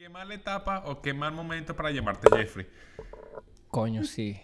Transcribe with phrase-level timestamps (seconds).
[0.00, 2.66] ¿Qué mala etapa o qué mal momento para llamarte Jeffrey?
[3.68, 4.40] Coño, sí.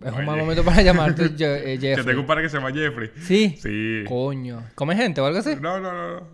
[0.00, 0.20] Es Oye.
[0.20, 2.16] un mal momento para llamarte Je- eh, Que tengo Jeffrey.
[2.16, 3.10] un par que se llama Jeffrey.
[3.20, 3.54] Sí.
[3.60, 4.04] Sí.
[4.08, 4.64] Coño.
[4.74, 5.56] ¿Come gente o algo así?
[5.60, 6.20] No, no, no.
[6.20, 6.26] no.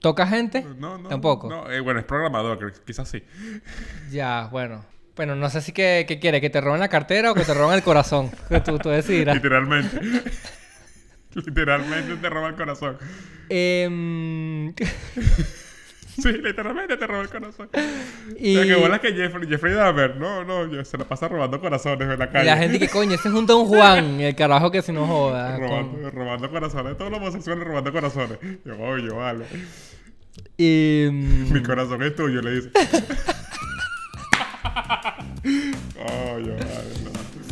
[0.00, 0.62] ¿Toca gente?
[0.76, 1.08] No, no.
[1.08, 1.48] Tampoco.
[1.48, 3.24] No, eh, bueno, es programador, quizás sí.
[4.10, 4.84] Ya, bueno.
[5.16, 7.54] Bueno, no sé si que, que quiere, que te roben la cartera o que te
[7.54, 8.30] roben el corazón.
[8.50, 9.36] Que tú, tú decidirás.
[9.36, 10.00] Literalmente.
[11.34, 12.98] literalmente te roba el corazón.
[13.48, 14.74] Em,
[16.22, 17.68] Sí, literalmente te roba el corazón.
[18.38, 21.28] y, O sea, que bolas que Jeffrey, Jeffrey Dahmer, no, no, yo- se la pasa
[21.28, 22.44] robando corazones en la y calle.
[22.46, 25.56] la gente que coño, ese es un Don Juan, el carajo que si no joda.
[25.58, 28.38] con- robando, corazones, todos los homosexuales robando corazones.
[28.64, 29.44] Yo, oye, vale.
[30.56, 32.70] Y, mm, Mi corazón es tuyo, le dice.
[36.34, 36.94] Oye, vale.
[37.04, 37.47] no.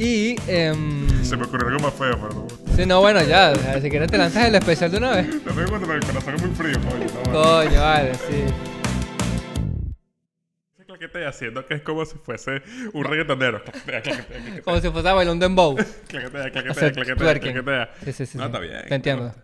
[0.00, 2.74] Y em, Se me ocurrió algo más feo, pero no.
[2.74, 5.28] sí, no, bueno, ya, o sea, si quieres te lanzas el especial de una vez.
[5.44, 7.06] No me cuando el corazón es muy frío, vale.
[7.30, 8.44] Coño, vale, sí.
[10.74, 12.62] Ese claquetea haciendo que es como si fuese
[12.94, 13.62] un reggaetonero.
[13.84, 14.62] Claquetea, claquetea, claquetea.
[14.62, 15.76] Como si fuese a bailar un dembow.
[16.08, 17.90] Claquetea, claquetea, O sea, claquetea, claquetea.
[18.04, 18.38] Sí, sí, sí.
[18.38, 18.46] No, sí.
[18.46, 18.82] está bien.
[18.88, 19.34] Te entiendo.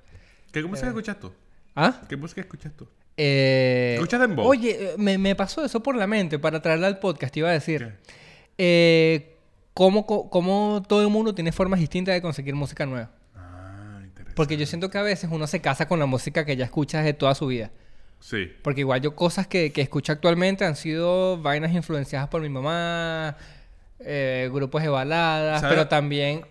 [0.53, 1.33] ¿Qué música escuchas tú?
[1.75, 2.01] ¿Ah?
[2.09, 2.89] ¿Qué música escuchas tú?
[3.19, 4.47] Eh, ¿Escuchas dembow?
[4.47, 7.53] Oye, eh, me, me pasó eso por la mente para traerla al podcast, iba a
[7.53, 7.87] decir.
[7.87, 8.15] ¿Qué?
[8.59, 9.36] Eh,
[9.77, 13.11] ¿cómo, cómo todo el mundo tiene formas distintas de conseguir música nueva?
[13.35, 14.35] Ah, interesante.
[14.35, 16.99] Porque yo siento que a veces uno se casa con la música que ya escucha
[16.99, 17.71] desde toda su vida.
[18.19, 18.51] Sí.
[18.63, 23.37] Porque igual yo cosas que, que escucho actualmente han sido vainas influenciadas por mi mamá,
[23.99, 25.75] eh, grupos de baladas, ¿Sabe?
[25.75, 26.47] pero también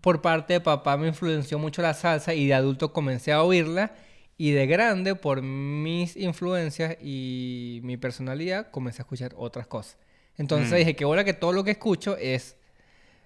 [0.00, 3.96] por parte de papá me influenció mucho la salsa y de adulto comencé a oírla
[4.38, 9.96] y de grande por mis influencias y mi personalidad comencé a escuchar otras cosas.
[10.38, 10.76] Entonces Mm.
[10.76, 12.56] dije que ahora que todo lo que escucho es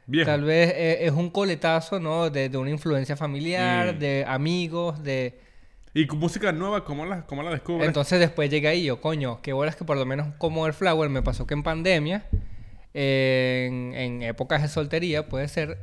[0.06, 0.26] Viejo.
[0.30, 2.28] tal vez eh, es un coletazo, ¿no?
[2.30, 3.98] De, de una influencia familiar, Mm.
[3.98, 5.40] de amigos, de...
[5.94, 7.86] ¿Y música nueva cómo la, cómo la descubres?
[7.88, 11.08] Entonces después llegué ahí yo, coño, qué bolas que por lo menos como el Flower
[11.08, 12.26] me pasó que en pandemia,
[12.94, 15.78] en, en épocas de soltería, puede ser,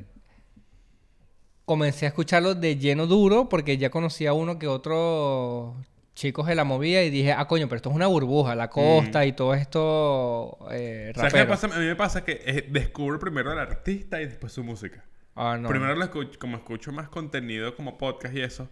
[1.65, 5.75] comencé a escucharlo de lleno duro porque ya conocía uno que otro
[6.15, 9.26] chicos de la movida y dije, ah, coño, pero esto es una burbuja, la costa
[9.26, 11.67] y todo esto eh, ¿Sabes qué pasa?
[11.67, 15.03] A mí me pasa que eh, descubro primero al artista y después su música.
[15.36, 15.67] Ah, no.
[15.67, 18.70] Primero lo escucho, como escucho más contenido como podcast y eso,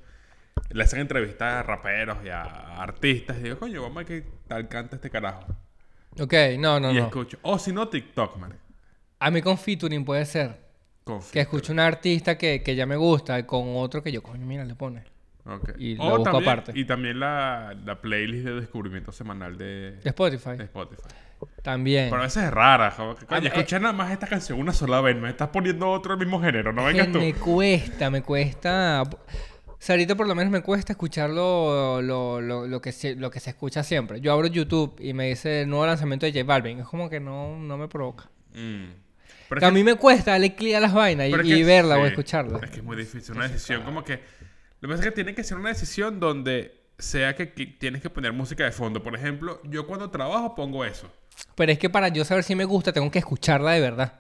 [0.70, 2.42] le hacen entrevistas a raperos y a
[2.82, 3.38] artistas.
[3.38, 5.46] Y digo, coño, vamos a qué tal canta este carajo.
[6.20, 7.06] Ok, no, no, y no.
[7.06, 7.38] escucho.
[7.42, 8.58] O si no, TikTok, man.
[9.20, 10.58] A mí con featuring puede ser
[11.04, 14.24] Con que escucho un artista que, que ya me gusta y con otro que yo,
[14.24, 15.13] coño, mira, le pone.
[15.46, 15.72] Ok.
[15.78, 16.72] y lo busco también- aparte.
[16.76, 20.56] Y también la, la playlist de descubrimiento semanal de, De Spotify.
[20.58, 21.02] de Spotify.
[21.62, 22.10] También.
[22.10, 22.94] Pero a veces es rara.
[22.98, 23.48] Ah, Coño, eh.
[23.48, 25.18] escuché nada más esta canción una sola vez.
[25.18, 26.72] Me estás poniendo otro del mismo género.
[26.72, 27.20] No vengas tú.
[27.20, 29.04] me cuesta, me cuesta.
[29.04, 33.16] O sea, ahorita por lo menos me cuesta escuchar lo, lo, lo, lo que, se,
[33.18, 34.22] lo que se escucha siempre.
[34.22, 36.80] Yo abro YouTube y me dice el nuevo lanzamiento de J Balvin.
[36.80, 38.30] Es como que no, no me provoca.
[38.54, 38.86] Mm.
[39.50, 42.06] Pero Que es a mí me cuesta darle clic a las vainas y, verla o
[42.06, 42.60] escucharla.
[42.64, 43.36] Es que es muy difícil.
[43.36, 44.22] Una decisión como que...
[44.84, 48.10] Lo que pasa es que tiene que ser una decisión donde sea que, tienes que
[48.10, 49.02] poner música de fondo.
[49.02, 51.10] Por ejemplo, yo cuando trabajo pongo eso.
[51.56, 54.20] Pero es que para yo saber si me gusta, tengo que escucharla de verdad.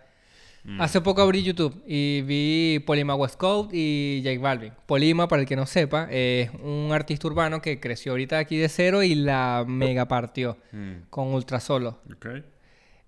[0.63, 0.79] Mm.
[0.79, 4.71] Hace poco abrí YouTube y vi Polima West Coast y J Balvin.
[4.85, 8.69] Polima, para el que no sepa, es un artista urbano que creció ahorita aquí de
[8.69, 11.09] cero y la mega partió Mm.
[11.09, 11.99] con Ultra Solo.
[12.09, 12.27] ¿Ok?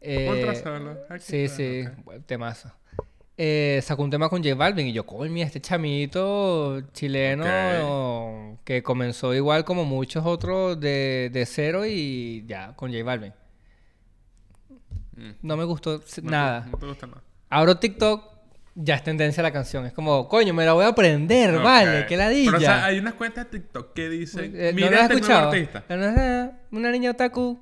[0.02, 1.86] Eh, Ultra Solo, aquí Sí, sí,
[2.26, 2.70] temazo.
[3.38, 8.82] Eh, sacó un tema con J Balvin y yo, coño, mira, este chamito chileno que
[8.82, 13.34] comenzó igual como muchos otros de, de cero y ya, con J Balvin.
[15.18, 15.32] Mm.
[15.42, 16.68] No me gustó No nada.
[16.72, 17.22] no te gusta nada.
[17.50, 18.24] Abro TikTok,
[18.76, 19.86] ya es tendencia la canción.
[19.86, 22.08] Es como, coño, me la voy a aprender, vale, Ok.
[22.08, 22.52] qué ladilla.
[22.52, 24.54] Pero, o sea, hay unas cuentas de TikTok que dicen...
[24.56, 25.50] Eh, ¿no Mira has este nuevo escuchado?
[25.52, 25.84] artista.
[25.90, 27.60] No, no, no, Una niña otaku.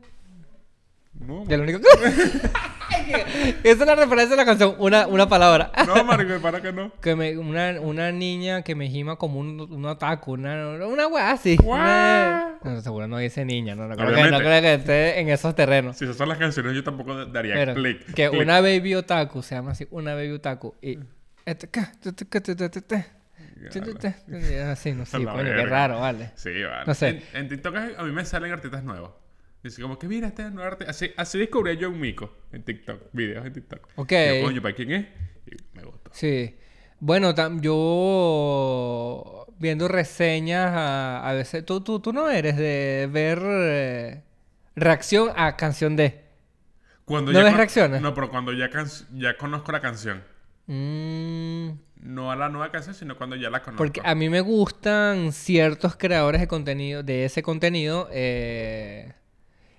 [1.28, 1.79] No, único
[3.63, 5.72] es una referencia de la canción, una, una palabra.
[5.88, 6.91] no, marico, para que no.
[7.01, 11.31] Que me, una, una niña que me gima como un, un ataco, una, una weá
[11.31, 11.57] así.
[11.63, 12.57] Una...
[12.63, 15.55] No, seguro no dice niña, no, no, creo que, no creo que esté en esos
[15.55, 15.97] terrenos.
[15.97, 18.05] Si esas son las canciones, yo tampoco daría Pero, click.
[18.14, 18.41] Que click.
[18.41, 20.76] una baby otaku, se llama así, una baby otaku.
[20.81, 20.99] Y...
[24.66, 26.31] Así, no sé, sí, qué raro, vale.
[26.35, 26.85] Sí, vale.
[26.85, 27.09] No sé.
[27.09, 29.11] En, en TikTok a mí me salen artistas nuevos.
[29.64, 30.92] Dice como que mira este nuevo artista.
[30.92, 33.02] Así, así descubrí a John Mico en TikTok.
[33.14, 33.88] Videos en TikTok.
[33.96, 34.12] Ok.
[34.12, 35.06] Y yo, coño, ¿para quién es?
[35.48, 36.12] Y me gustó.
[36.14, 36.56] Sí.
[37.00, 41.66] Bueno, tam- yo viendo reseñas a, a veces.
[41.66, 44.24] Tú, tú, tú no eres de ver eh,
[44.76, 46.22] reacción a canción de.
[47.06, 48.02] Cuando ¿No ya ves reacciones?
[48.02, 50.24] No, pero cuando ya, can- ya conozco la canción.
[50.68, 51.70] Mm,
[52.02, 53.78] No a la nueva canción, sino cuando ya la conozco.
[53.78, 59.14] porque a mí me gustan ciertos creadores de contenido, de ese contenido, eh,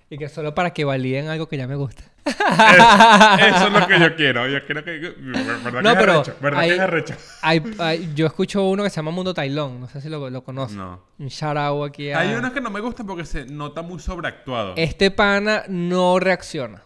[0.09, 2.03] Y que solo para que validen algo que ya me gusta.
[2.25, 4.47] Eso es lo que yo quiero.
[4.47, 4.91] Yo quiero que.
[4.99, 6.35] ¿Verdad No, que pero es arrecho?
[6.41, 7.15] ¿Verdad hay- que es arrecho?
[7.41, 9.79] Hay- hay- yo escucho uno que se llama Mundo Tailón.
[9.81, 10.77] No sé si lo, lo conoces.
[10.77, 11.01] No.
[11.17, 12.19] Un shout out aquí a...
[12.19, 14.73] Hay unos que no me gustan porque se nota muy sobreactuado.
[14.77, 16.83] Este pana no reacciona.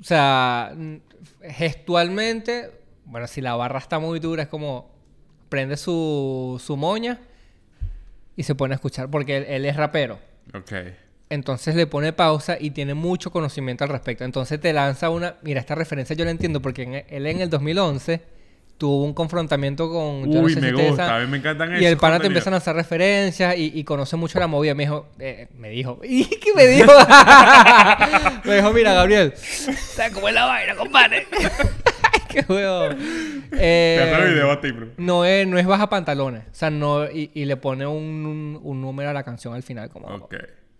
[0.00, 0.72] O sea,
[1.42, 2.70] gestualmente,
[3.04, 4.92] bueno, si la barra está muy dura, es como
[5.48, 7.18] prende su, su moña
[8.36, 10.18] y se pone a escuchar, porque él, él es rapero.
[10.52, 10.72] Ok.
[11.34, 14.24] Entonces le pone pausa y tiene mucho conocimiento al respecto.
[14.24, 15.36] Entonces te lanza una...
[15.42, 18.20] Mira, esta referencia yo la entiendo porque en- él en el 2011
[18.78, 20.30] tuvo un confrontamiento con...
[20.32, 21.16] yo no Uy, sé me si gusta.
[21.16, 24.16] A mí me encantan y el pana te empieza a lanzar referencias y, y conoce
[24.16, 24.74] mucho la movida.
[24.74, 26.90] Me dijo, eh, me dijo, ¿y qué me dijo?
[28.44, 31.26] me dijo, mira, Gabriel, ¿sabes cómo es la vaina, compadre?
[32.28, 32.88] qué huevo.
[32.88, 32.94] Te
[34.02, 34.88] hace el Eh, video a ti, bro.
[34.96, 36.42] no es, no es baja pantalones.
[36.50, 37.96] O sea, no, y, y le pone un,
[38.26, 40.08] un- un número a la canción al final, como.
[40.08, 40.34] Ok.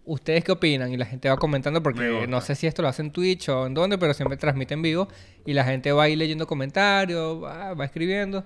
[0.05, 0.93] ¿Ustedes qué opinan?
[0.93, 3.49] Y la gente va comentando Me porque no sé si esto lo hace en Twitch
[3.49, 5.09] o en dónde, pero siempre transmite en vivo.
[5.47, 8.45] Y la gente va ahí leyendo comentarios, va, va escribiendo.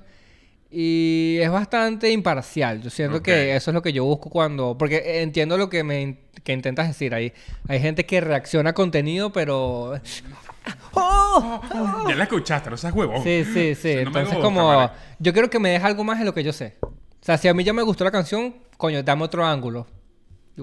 [0.70, 2.82] Y es bastante imparcial.
[2.82, 4.76] Yo siento que eso es lo que yo busco cuando...
[4.76, 7.32] Porque entiendo lo que me que intentas decir ahí.
[7.68, 9.94] Hay gente que reacciona a contenido, pero...
[10.92, 11.60] ¡Oh!
[12.08, 13.22] Ya la escuchaste, no seas huevón.
[13.22, 13.94] Sí, sí, sí.
[13.94, 14.90] no Entonces gusta, como...
[15.18, 16.76] Yo quiero que me deje algo más de lo que yo sé.
[16.82, 16.90] O
[17.20, 19.86] sea, si a mí ya me gustó la canción, coño, dame otro ángulo.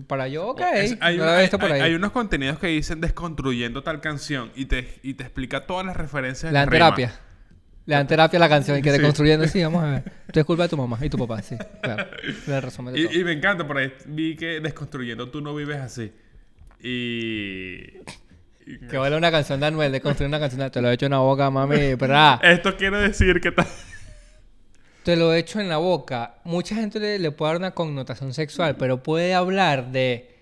[0.03, 0.61] Para yo, ok.
[0.73, 5.23] Es- hay, no la unos contenidos que dicen desconstruyendo tal canción y te, y te
[5.23, 6.51] explica todas las referencias.
[6.51, 6.95] Le dan en rima.
[6.95, 7.19] terapia.
[7.85, 9.47] Le dan terapia a la canción y que deconstruyendo.
[9.47, 10.11] Sí, vamos a ver.
[10.27, 11.55] Esto es culpa de tu mamá y tu papá, sí.
[11.81, 12.07] Claro.
[12.47, 13.13] Le resumen de todo.
[13.13, 16.11] Y, me encanta, por ahí vi que desconstruyendo tú no vives así.
[16.81, 17.99] Y.
[18.89, 21.05] Que vale una canción de Anuel, de construir una canción de te lo he hecho
[21.05, 23.51] en la boca, mami, pero ah, Esto quiere decir que
[25.05, 26.39] te lo he hecho en la boca.
[26.45, 30.35] Mucha gente le, le puede dar una connotación sexual, pero puede hablar de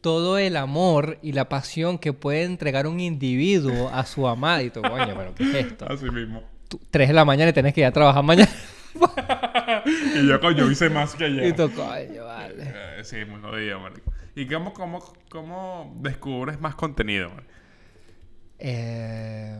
[0.00, 4.60] todo el amor y la pasión que puede entregar un individuo a su amada.
[4.64, 5.86] Y tú, coño, pero ¿qué es esto?
[5.88, 6.42] así mismo.
[6.68, 8.50] Tú, tres de la mañana y tenés que ir a trabajar mañana.
[10.14, 11.46] Y yo, coño, hice más que ayer.
[11.46, 12.54] y tú, coño, vale.
[12.58, 14.12] Eh, sí, muy jodido, marico.
[14.34, 17.52] ¿Y cómo, cómo, cómo descubres más contenido, marico?
[18.58, 19.58] Eh,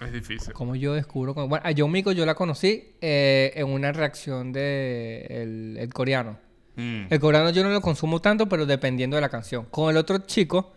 [0.00, 0.52] Es difícil.
[0.52, 1.34] ¿Cómo yo descubro?
[1.34, 5.92] con- Bueno, a John Mico yo la conocí eh, en una reacción de el, el
[5.92, 6.38] coreano.
[6.76, 7.06] Mm.
[7.10, 9.64] El coreano yo no lo consumo tanto, pero dependiendo de la canción.
[9.70, 10.72] Con el otro chico,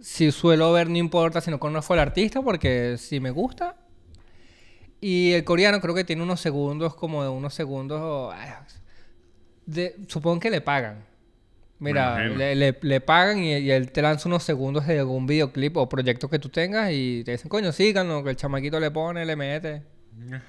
[0.00, 3.76] si suelo ver, no importa si no conozco al artista, porque si me gusta.
[5.00, 8.32] Y el coreano creo que tiene unos segundos, como de unos segundos.
[9.66, 11.04] de- supongo que le pagan.
[11.84, 15.76] Mira, le, le- le pagan y, y él te lanza unos segundos de algún videoclip
[15.76, 19.24] o proyecto que tú tengas y te dicen, coño, síganlo, que el chamaquito le pone,
[19.26, 19.82] le mete.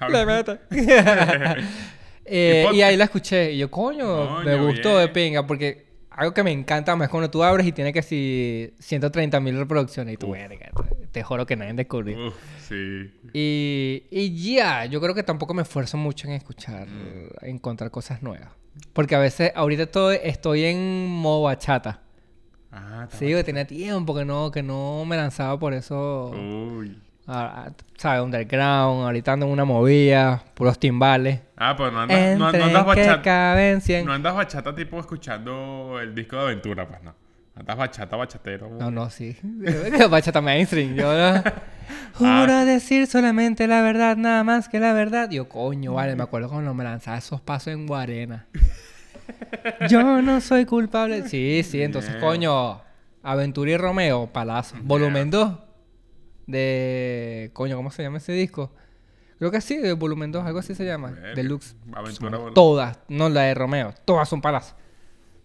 [0.08, 0.58] Le mete.
[2.28, 3.52] Eh, ¿Y ahí la escuché.
[3.52, 5.46] Y yo, coño, me gustó de pinga.
[5.46, 9.56] Porque algo que me encanta más cuando tú abres y tiene que si 130 mil
[9.56, 10.14] reproducciones.
[10.14, 10.70] Y tú, verga,
[11.16, 12.28] te, juro que nadie descubrió.
[12.28, 12.34] Uf,
[12.68, 13.10] sí.
[13.32, 17.44] Y, y ya, yo creo que tampoco me esfuerzo mucho en escuchar, Mm.
[17.44, 18.48] en encontrar cosas nuevas.
[18.92, 22.02] Porque a veces, ahorita estoy, estoy en modo bachata.
[22.70, 26.30] Ah, Sí, que tenía tiempo que no, que no me lanzaba por eso.
[26.30, 27.00] Uy.
[27.28, 28.22] a- a- ¿Sabes?
[28.22, 31.40] Underground, ahorita ando en una movida, puros timbales.
[31.56, 33.54] Ah, pues no andas, no, andas bachata.
[34.04, 37.14] No andas bachata tipo escuchando el disco de aventura, pues no.
[37.56, 38.68] Andas bachata, bachatero.
[38.68, 39.34] No, no, sí.
[40.10, 40.94] Bachata mainstream.
[40.94, 41.42] Yo no.
[42.14, 42.64] Juro Ah.
[42.66, 45.30] decir solamente la verdad, nada más que la verdad.
[45.30, 48.46] Yo, coño, vale, me acuerdo cuando me lanzaba esos pasos en Guarena.
[49.88, 51.26] Yo no soy culpable.
[51.28, 52.24] Sí, sí, entonces, Bien.
[52.24, 52.82] coño.
[53.22, 54.76] Aventura y Romeo, Palazo.
[54.82, 55.52] Volumen 2.
[56.46, 57.50] De.
[57.54, 58.72] Coño, ¿cómo se llama ese disco?
[59.38, 61.10] Creo que sí, de volumen 2, algo así se llama.
[61.34, 61.74] Deluxe.
[61.92, 64.74] Aventura, Todas, no la de Romeo, todas son Palazo.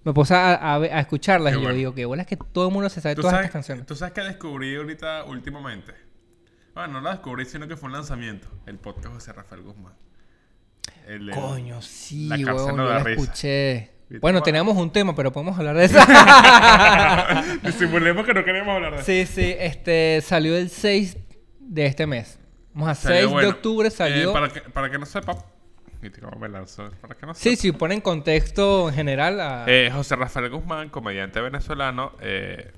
[0.03, 2.73] Me puse a, a, a escucharlas Qué y yo digo que bolas que todo el
[2.73, 3.85] mundo se sabe ¿Tú todas sabes, estas canciones.
[3.85, 5.93] ¿Tú sabes que descubrí ahorita últimamente?
[6.73, 8.47] Bueno, no la descubrí, sino que fue un lanzamiento.
[8.65, 9.93] El podcast de José Rafael Guzmán.
[11.05, 13.91] El Coño, sí, La cárcel huevón, no yo la escuché.
[14.09, 14.41] Bueno, Bueno.
[14.43, 15.99] teníamos un tema, pero podemos hablar de eso.
[17.63, 19.05] Disimulemos que no queremos hablar de eso.
[19.05, 21.17] sí, sí, este salió el 6
[21.59, 22.39] de este mes.
[22.73, 24.29] Vamos a Salió 6 de octubre salió.
[24.29, 25.45] Eh, para, que, para que no sepa...
[26.39, 29.65] Me lanzo, Para que no Sí, sí, pone en contexto en general a...
[29.67, 32.71] Eh, José Rafael Guzmán, comediante venezolano, eh,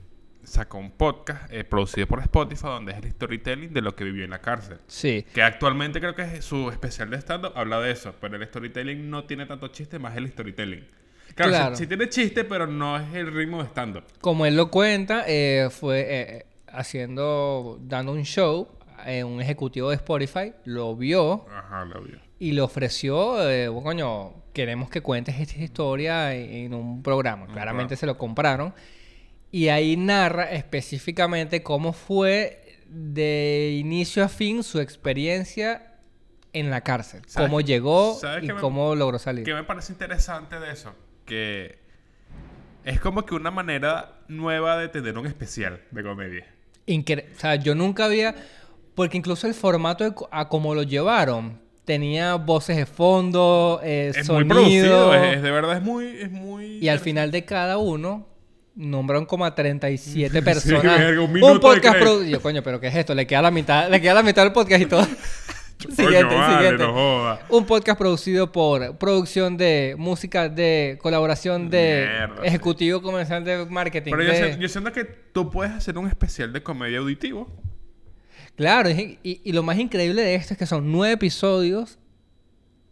[0.43, 4.25] sacó un podcast eh, producido por Spotify donde es el storytelling de lo que vivió
[4.25, 4.79] en la cárcel.
[4.87, 5.25] Sí.
[5.33, 9.09] Que actualmente creo que es su especial de stand-up habla de eso, pero el storytelling
[9.09, 10.85] no tiene tanto chiste, más el storytelling.
[11.35, 11.75] Claro, sí- Claro.
[11.77, 14.03] Sí, tiene chiste, pero no es el ritmo de stand-up.
[14.19, 18.67] Como él lo cuenta, eh, fue eh, haciendo, dando un show,
[19.25, 22.19] un ejecutivo de Spotify lo vio Ajá, lo vio.
[22.43, 27.45] Y le ofreció, eh, bueno, coño, queremos que cuentes esta historia en, un programa.
[27.45, 27.99] Claramente programa.
[28.01, 28.73] se lo compraron.
[29.49, 35.93] Y ahí narra específicamente cómo fue de inicio a fin su experiencia
[36.51, 37.21] en la cárcel.
[37.27, 39.45] ¿Sabes Cómo llegó y qué me- cómo logró salir.
[39.45, 40.93] ¿Qué me parece interesante de eso?
[41.25, 41.79] Que
[42.83, 46.45] es como que una manera nueva de tener un especial de comedia.
[46.87, 48.35] Incre- o sea, yo nunca había...
[48.95, 54.25] Porque incluso el formato de a como lo llevaron tenía voces de fondo, eh, Es
[54.25, 54.45] sonido...
[54.55, 56.05] muy producido, es, es de verdad, es muy...
[56.07, 58.27] Es muy Y al final de cada uno
[58.75, 60.83] nombraron como a 37 personas.
[60.99, 62.41] verga, un de podcast producido.
[62.41, 63.13] Coño, pero ¿qué es esto?
[63.13, 65.05] Le queda la mitad, le queda la mitad del podcast y todo.
[65.83, 66.83] Coño, siguiente, vale, siguiente.
[66.85, 67.39] no joda.
[67.49, 74.11] Un podcast producido por producción de música de colaboración de Mierda, ejecutivo comercial de marketing.
[74.15, 77.51] Pero de- yo siento que tú puedes hacer un especial de comedia auditivo.
[78.55, 81.97] Claro, y, lo más increíble de esto es que son nueve episodios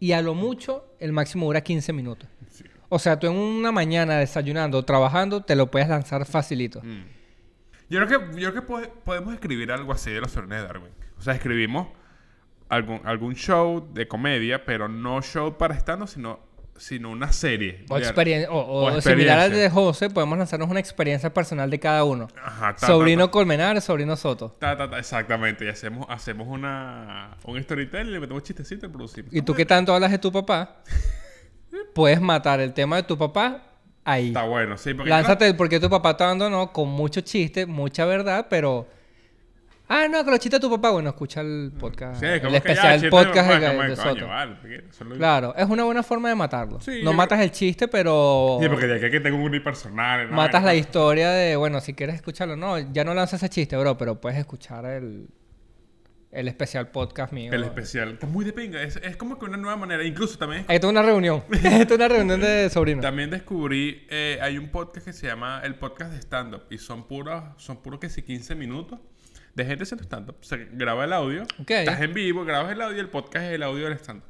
[0.00, 2.28] y a lo mucho el máximo dura 15 minutos.
[2.50, 2.64] Sí.
[2.88, 6.80] O sea, tú en una mañana desayunando o trabajando te lo puedes lanzar facilito.
[6.82, 7.04] Mm.
[7.88, 10.66] Yo creo que, yo creo que pode- podemos escribir algo así de los Fernes de
[10.66, 10.92] Darwin.
[11.18, 11.88] O sea, escribimos
[12.68, 16.40] algún, algún show de comedia, pero no show para estando, sino,
[16.82, 17.84] sino una serie.
[17.88, 19.70] O, experien- o, o o similar al de.
[19.70, 22.26] José, podemos lanzarnos una experiencia personal de cada uno.
[22.42, 24.56] Ajá, ta, sobrino ta, Colmenar, sobrino Soto.
[24.58, 25.64] ta, ta, ta, exactamente.
[25.64, 29.32] Y hacemos, hacemos una, un storytelling, le metemos chistecito y producimos.
[29.32, 30.82] Y tú que tanto hablas de tu papá,
[31.94, 33.62] puedes matar el tema de tu papá
[34.04, 34.28] ahí.
[34.28, 34.92] Está bueno, sí.
[34.92, 38.88] Porque Lánzate el por qué tu papá te abandonó con mucho chiste, mucha verdad, pero...
[39.94, 40.90] Ah, no, que lo chiste tu papá.
[40.90, 42.18] Bueno, escucha el podcast.
[42.18, 44.26] Sí, es el ya, especial de podcast de, como de Soto.
[44.26, 44.56] vale,
[45.00, 46.80] lo- Claro, es una buena forma de matarlo.
[46.80, 48.56] Sí, no matas el chiste, pero...
[48.62, 50.30] Sí, porque de aquí que tengo un unipersonal.
[50.30, 50.36] ¿no?
[50.36, 53.98] Matas la historia de, bueno, si quieres escucharlo, no, ya no lanzas ese chiste, bro,
[53.98, 55.28] pero puedes escuchar el,
[56.30, 57.52] el especial podcast mío.
[57.52, 58.12] El especial.
[58.12, 58.82] Está muy de pinga.
[58.82, 60.02] Es, es como que una nueva manera.
[60.04, 61.44] Incluso también, Ahí está una reunión.
[61.52, 63.02] Esta es una reunión de sobrinos.
[63.02, 64.06] también descubrí...
[64.08, 66.62] eh, hay un podcast que se llama el podcast de stand-up.
[66.70, 68.98] Y son puros, son puros que sí 15 minutos
[69.54, 70.36] de gente haciendo stand-up.
[70.40, 71.42] Se graba el audio.
[71.66, 74.26] Estás en vivo, grabas el audio y el podcast es el audio del stand-up.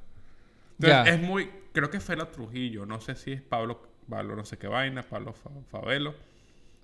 [0.81, 1.51] Entonces, es muy...
[1.73, 2.87] Creo que Fela Trujillo.
[2.87, 3.91] No sé si es Pablo...
[4.11, 5.03] Pablo no sé qué vaina.
[5.03, 6.15] Pablo Fa- Favelo.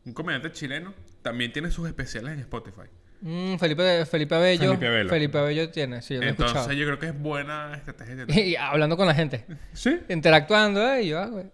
[0.06, 0.94] Un comediante chileno.
[1.22, 2.82] También tiene sus especiales en Spotify.
[3.20, 4.62] Mm, Felipe, Felipe Abello.
[4.70, 5.08] Felipe Abello.
[5.10, 6.78] Felipe Abello tiene, sí, yo lo he Entonces escuchado.
[6.78, 8.24] yo creo que es buena estrategia.
[8.40, 9.44] Y hablando con la gente.
[9.72, 11.46] Sí, Interactuando, eh, y yo, ah, güey.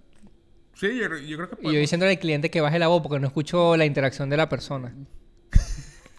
[0.74, 3.00] sí, yo, yo creo que Y yo podemos- diciéndole al cliente que baje la voz
[3.02, 4.92] porque no escucho la interacción de la persona.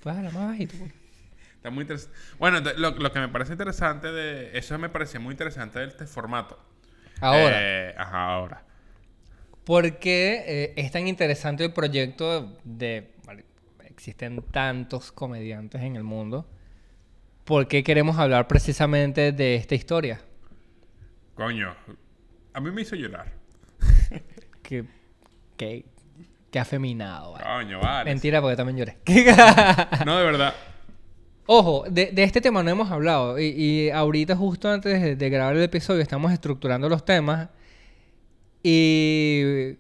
[0.06, 0.76] Bájala más bajito.
[0.78, 0.94] pues.
[1.56, 2.16] Está muy interesante.
[2.40, 4.58] Bueno, lo, lo que me parece interesante de...
[4.58, 6.58] Eso me parecía muy interesante de este formato.
[7.20, 8.64] Ahora, Eh, ajá, ahora.
[9.66, 13.14] ¿por qué eh, es tan interesante el proyecto de...
[13.26, 13.46] vale,
[13.86, 16.48] existen tantos comediantes en el mundo.
[17.46, 20.22] ¿Por qué queremos hablar precisamente de esta historia?
[21.34, 21.76] Coño.
[22.54, 23.34] A mí me hizo llorar.
[24.62, 24.86] Que...
[25.58, 25.86] Que...
[26.56, 27.44] Que afeminado, vale.
[27.44, 28.10] Coño, vale.
[28.10, 28.98] Mentira, porque también lloré.
[30.06, 30.54] No, de verdad.
[31.48, 33.38] Ojo, de, de este tema no hemos hablado.
[33.38, 37.50] Y, y ahorita, justo antes de, de grabar el episodio, estamos estructurando los temas.
[38.64, 39.74] Y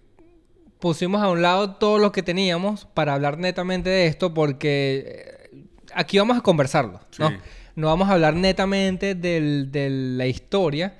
[0.79, 5.59] pusimos a un lado todo lo que teníamos para hablar netamente de esto, porque eh,
[5.93, 7.29] aquí vamos a conversarlo, ¿no?
[7.29, 7.35] Sí.
[7.77, 10.97] No vamos a hablar netamente del- de la historia,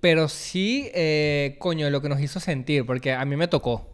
[0.00, 3.91] pero sí, eh, coño, de lo que nos hizo sentir, porque a mí me tocó.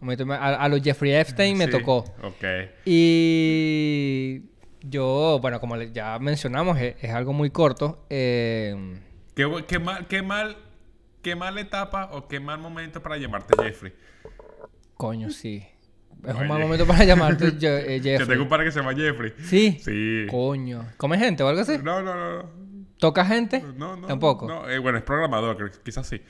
[0.00, 1.98] A, a los Jeffrey Epstein me Sí, tocó.
[2.22, 2.44] Ok.
[2.84, 4.42] Y
[4.82, 8.04] yo, bueno, como ya mencionamos, es, es algo muy corto.
[8.10, 9.00] eh,
[9.34, 10.56] ¿Qué, qué mal, qué mal,
[11.22, 13.92] qué mala etapa o qué mal momento para llamarte Jeffrey.
[14.96, 15.64] coño, sí.
[16.24, 16.42] Es Oye.
[16.42, 18.38] un mal momento para llamarte Je- eh, Que tengo Jeffrey.
[18.40, 19.32] un par que se llama Jeffrey.
[19.44, 19.78] Sí.
[19.80, 20.26] Sí.
[20.30, 20.86] Coño.
[20.96, 21.78] ¿Come gente o algo así?
[21.82, 22.42] No, no, no.
[22.42, 22.50] no.
[22.98, 23.62] ¿Toca gente?
[23.76, 24.08] No, no.
[24.08, 24.48] Tampoco.
[24.48, 26.20] No, eh, bueno, es programador, quizás sí.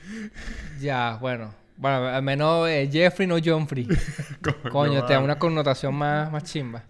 [0.79, 1.55] Ya, bueno.
[1.79, 3.87] Bueno, al menos eh, Jeffrey, no John Free.
[4.69, 6.83] Coño, te da una connotación más, más chimba.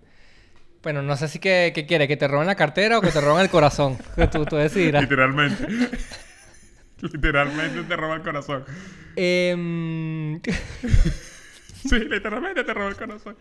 [0.81, 3.21] Bueno, no sé si que, que quiere, que te roben la cartera o que te
[3.21, 3.99] roben el corazón.
[4.15, 5.03] Que tú, tú decidirás.
[5.03, 5.67] Literalmente.
[7.01, 8.65] literalmente te roba el corazón.
[9.15, 10.41] Em,
[11.89, 13.35] Sí, literalmente te roba el corazón.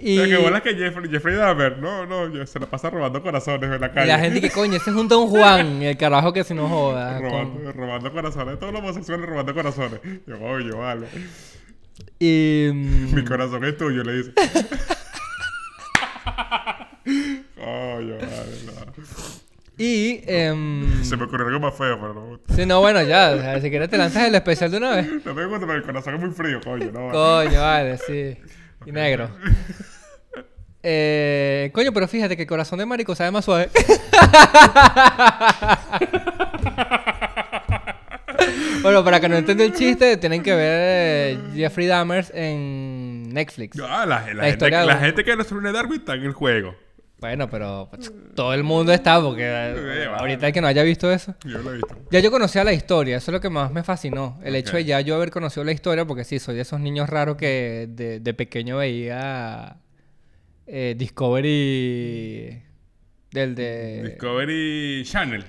[0.00, 3.68] y, Pero que bolas que Jeffrey, Jeffrey Dahmer, no, no, se la pasa robando corazones
[3.70, 4.06] en la y calle.
[4.06, 7.18] la gente que coño, ese es un Don Juan, el carajo que si no joda.
[7.20, 10.00] con- robando, corazones, todos los homosexuales robando corazones.
[10.26, 11.08] Yo, oye, vale.
[12.20, 14.32] Y, mm, Mi corazón es tuyo, le dice.
[17.56, 18.92] Oye, vale, no.
[19.76, 22.40] Y em, Se me ocurrió algo más feo, pero no.
[22.54, 25.08] sí, no, bueno, ya, o sea, si quieres te lanzas el especial de una vez.
[25.24, 27.06] No me gusta, pero el corazón es muy frío, coño, no.
[27.08, 27.48] vale.
[27.48, 28.36] Coño, vale, sí.
[28.86, 29.30] Y negro.
[30.82, 33.70] Eh, coño, pero fíjate que el corazón de marico sabe más suave.
[38.82, 43.80] bueno, para que no entiendan el chiste, tienen que ver eh, Jeffrey Dahmer en Netflix.
[43.80, 46.74] Ah, la, la gente, la gente que no es Darwin está en el juego.
[47.24, 51.10] Bueno, pero pues, todo el mundo está, porque eh, ahorita el que no haya visto
[51.10, 51.34] eso.
[51.42, 51.96] Yo lo he visto.
[52.10, 54.38] Ya yo conocía la historia, eso es lo que más me fascinó.
[54.44, 57.08] El hecho de ya yo haber conocido la historia, porque sí, soy de esos niños
[57.08, 59.78] raros que de, de pequeño veía
[60.66, 62.62] eh, Discovery.
[63.30, 64.02] Del de.
[64.02, 65.44] Discovery Channel.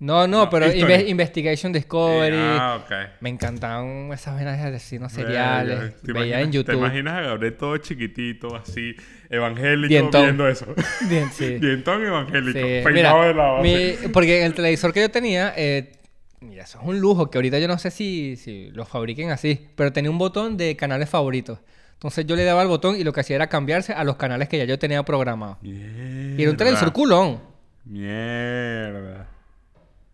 [0.00, 0.66] No, no, No, pero.
[0.66, 2.34] Inve- Investigation Discovery.
[2.38, 2.90] Ah, ok.
[3.20, 6.00] Me encantaban esas venas de asesinos seriales.
[6.00, 6.74] ¿te Veía imaginas- en ¿Te YouTube.
[6.78, 8.94] imaginas a Gabriel todo chiquitito, así,
[9.28, 10.22] evangélico, Dientón.
[10.22, 10.66] viendo eso?
[11.08, 11.58] Bien, sí.
[11.58, 13.62] Dientón evangélico, Sí, peinado mira, de lado.
[13.62, 15.92] mi- porque el televisor que yo tenía, eh,
[16.40, 19.68] mira, eso es un lujo, que ahorita yo no sé si, si lo fabriquen así,
[19.76, 21.58] pero tenía un botón de canales favoritos.
[21.92, 24.48] Entonces yo le daba al botón y lo que hacía era cambiarse a los canales
[24.48, 25.58] que ya yo tenía programados.
[25.62, 27.42] Y era un televisor culón.
[27.84, 29.28] Mierda.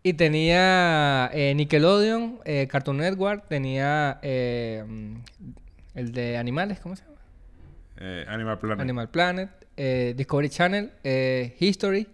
[0.06, 5.16] Y tenía eh, Nickelodeon, eh, Cartoon Network, tenía eh, mm,
[5.96, 7.16] el de animales, ¿cómo se llama?
[7.96, 8.80] Eh, Animal Planet.
[8.82, 9.50] Animal Planet,
[10.14, 10.92] Discovery Channel,
[11.58, 12.06] History,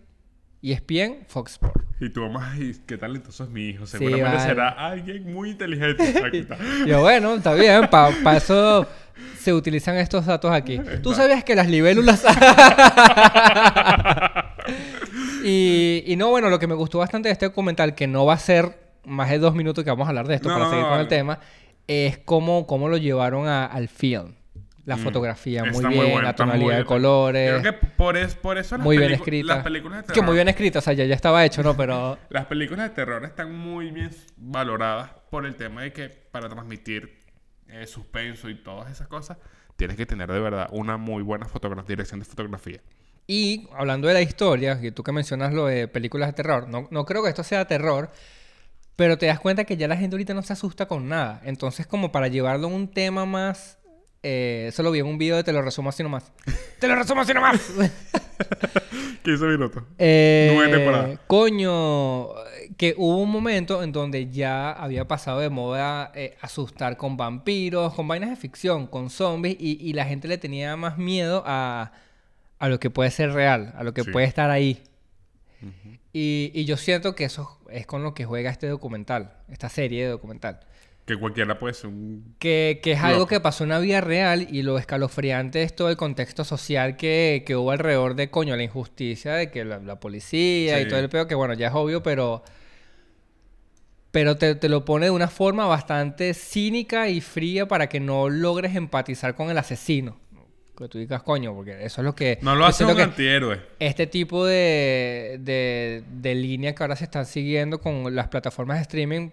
[0.63, 1.85] ESPN, Fox Sports.
[2.01, 2.55] Y tu mamá,
[2.87, 3.85] qué talentoso es mi hijo.
[3.85, 4.41] Seguramente vale.
[4.41, 6.15] será alguien muy inteligente.
[6.87, 8.89] Yo, bueno, está bien, para eso
[9.39, 10.81] se utilizan estos datos aquí.
[11.03, 12.25] ¿Tú sabías que las libélulas...
[15.45, 18.35] y, y no, bueno, lo que me gustó bastante de este documental, que no va
[18.35, 20.85] a ser más de dos minutos que vamos a hablar de esto No, para seguir
[20.87, 21.39] con el tema,
[21.89, 24.35] es cómo, cómo lo llevaron a- al film.
[24.85, 25.77] La fotografía muy Mm.
[25.77, 28.85] Está bien, bueno, la muy tonalidad de colores, Creo que por, es, por eso las,
[28.85, 29.55] muy bien escrita.
[29.55, 30.27] las películas de Que terror.
[30.27, 31.77] muy bien escrita, o sea, ya, ya estaba hecho, ¿no?
[31.77, 32.19] Pero...
[32.31, 37.21] Las películas de terror están muy bien valoradas por el tema de que para transmitir
[37.69, 39.39] eh, suspenso y todas esas cosas,
[39.77, 41.47] tienes que tener de verdad una muy buena
[41.87, 42.81] dirección de fotografía.
[43.27, 46.89] Y hablando de la historia, y tú que mencionas lo de películas de terror, no,
[46.91, 48.11] no creo que esto sea terror,
[48.97, 51.41] pero te das cuenta que ya la gente ahorita no se asusta con nada.
[51.45, 53.79] Entonces, como para llevarlo a un tema más...
[54.25, 56.31] Eh, eso lo vi en un video de Te lo resumo así nomás.
[56.79, 57.61] ¡Te lo resumo así nomás!
[59.25, 59.83] 15 minutos.
[59.99, 61.19] Eh, Nueve temporadas.
[61.27, 62.29] Coño,
[62.77, 67.95] que hubo un momento en donde ya había pasado de moda eh, asustar con vampiros,
[67.95, 71.93] con vainas de ficción, con zombies, y, y la gente le tenía más miedo a,
[72.63, 74.11] a lo que puede ser real, a lo que Sí.
[74.13, 74.83] puede estar ahí.
[76.13, 80.05] y, y yo siento que eso es con lo que juega este documental, esta serie
[80.05, 80.61] de documental.
[81.07, 82.37] Que cualquiera puede ser un...
[82.39, 85.91] Que, que es algo que pasó en la vida real y lo escalofriante es todo
[85.91, 89.99] el contexto social que, que hubo alrededor de, coño, la injusticia de que la, la
[89.99, 92.45] policía y todo el peor, que bueno, ya es obvio, pero...
[94.13, 98.29] Pero te, te lo pone de una forma bastante cínica y fría para que no
[98.29, 100.19] logres empatizar con el asesino.
[100.77, 102.39] Que tú digas, coño, porque eso es lo que...
[102.43, 103.61] No lo hace un que antihéroe.
[103.79, 108.83] este tipo de, de, de línea que ahora se están siguiendo con las plataformas de
[108.83, 109.31] streaming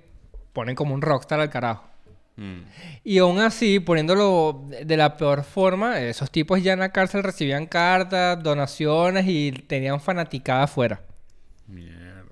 [0.53, 1.87] ponen como un rockstar al carajo.
[2.35, 2.59] Mm.
[3.05, 7.65] Y aún así, poniéndolo de- la peor forma, esos tipos ya en la cárcel recibían
[7.67, 11.01] cartas, donaciones y tenían fanaticada afuera.
[11.67, 12.23] Mierda.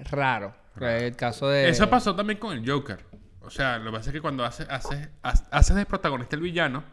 [0.00, 0.54] Es raro.
[0.80, 1.68] El caso de...
[1.68, 3.04] Eso pasó también con el Joker.
[3.42, 6.42] O sea, lo que pasa es que cuando haces, haces, ha- haces de protagonista el
[6.42, 6.84] villano,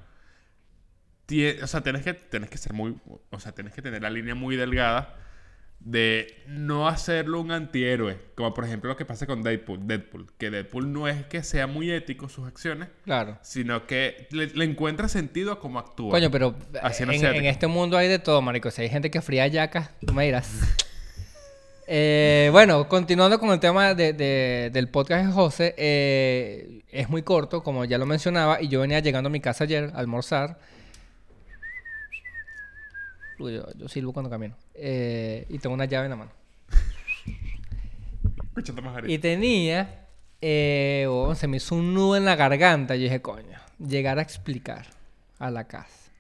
[1.62, 2.96] o sea, tienes que, tienes que ser muy,
[3.30, 5.16] o sea, tienes que tener la línea muy delgada
[5.80, 10.50] de no hacerlo un antihéroe, como por ejemplo lo que pasa con Deadpool, Deadpool, que
[10.50, 13.38] Deadpool no es que sea muy ético sus acciones, Claro.
[13.42, 16.12] sino que le, le encuentra sentido a cómo actúa.
[16.12, 18.72] Coño, pero en, este mundo hay de todo, marico.
[18.72, 20.50] Si hay gente que fría yacas, tú me dirás.
[21.86, 27.24] Eh, bueno, continuando con el tema de- de- del podcast de José, eh, es muy
[27.24, 30.58] corto, como ya lo mencionaba, y yo venía llegando a mi casa ayer a almorzar.
[33.40, 34.56] Yo, yo silbo cuando camino.
[34.74, 36.32] Eh, y tengo una llave en la mano.
[38.84, 40.08] Más Y tenía,
[40.42, 42.96] eh, oh, se me hizo un nudo en la garganta.
[42.96, 44.86] Yo dije, coño, llegar a explicar
[45.40, 46.12] a la casa.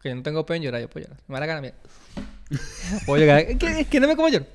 [0.00, 1.22] Que yo no tengo pena en llorar, yo puedo llorar.
[1.26, 1.74] Me da la gana, mira.
[3.06, 3.58] Puedo llegar.
[3.58, 4.46] ¿Qué, ¿Qué no me como llorar?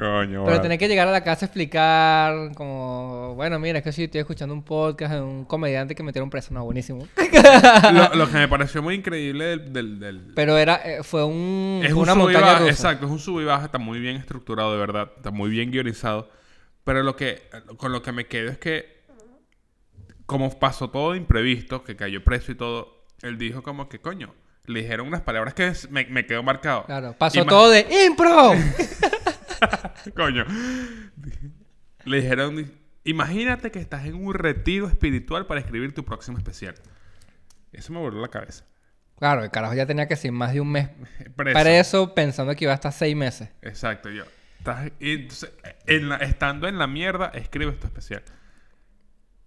[0.00, 0.58] Coño, Pero vale.
[0.60, 4.20] tener que llegar a la casa a explicar, como, bueno, mira, es que sí, estoy
[4.22, 6.54] escuchando un podcast de un comediante que metieron preso.
[6.54, 7.06] No, buenísimo.
[7.92, 11.82] lo, lo que me pareció muy increíble del- del- del, Pero era, eh, fue un,
[11.84, 12.70] Es un una sub y montaña baja, rusa.
[12.70, 15.70] exacto, es un sub y baja, está muy bien estructurado de verdad, está muy bien
[15.70, 16.30] guionizado.
[16.84, 17.42] Pero lo que,
[17.76, 19.00] con lo que me quedo es que,
[20.26, 24.34] como pasó todo imprevisto, que cayó preso y todo, él dijo como que, coño,
[24.64, 26.84] le dijeron unas palabras que me, me quedó marcado.
[26.84, 28.52] Claro, pasó Ima- todo de impro.
[30.16, 30.44] Coño.
[32.04, 32.70] Le dijeron,
[33.04, 36.74] imagínate que estás en un retiro espiritual para escribir tu próximo especial.
[37.72, 38.64] Eso me voló la cabeza.
[39.18, 40.88] claro, el carajo ya tenía que ser más de un mes
[41.36, 41.60] Preso.
[41.60, 43.48] preso pensando que iba hasta seis meses.
[43.62, 44.24] Exacto, yo.
[44.58, 45.50] Estás, y entonces,
[45.86, 48.22] en la- estando en la mierda, escribes tu especial.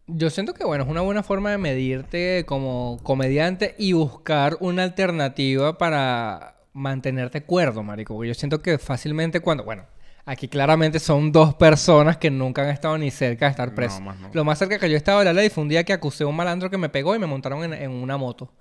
[0.07, 4.83] Yo siento que, bueno, es una buena forma de medirte como comediante y buscar una
[4.83, 8.13] alternativa para mantenerte cuerdo, marico.
[8.15, 9.63] Porque yo siento que fácilmente cuando...
[9.63, 9.85] Bueno,
[10.25, 14.01] aquí claramente son dos personas que nunca han estado ni cerca de estar No, presos.
[14.01, 14.29] más no.
[14.33, 16.27] Lo más cerca que yo estaba de la ley fue un día que acusé a
[16.27, 18.51] un malandro que me pegó y me montaron en, en una moto.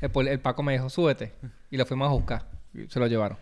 [0.00, 1.32] El, el Paco me dijo, súbete.
[1.70, 2.46] Y lo fuimos a buscar.
[2.74, 3.36] Y se lo llevaron.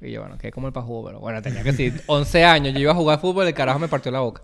[0.00, 2.80] Y yo, bueno, quedé como el pajugo, pero bueno, tenía que decir, 11 años, yo
[2.80, 4.42] iba a jugar fútbol, el carajo me partió la boca.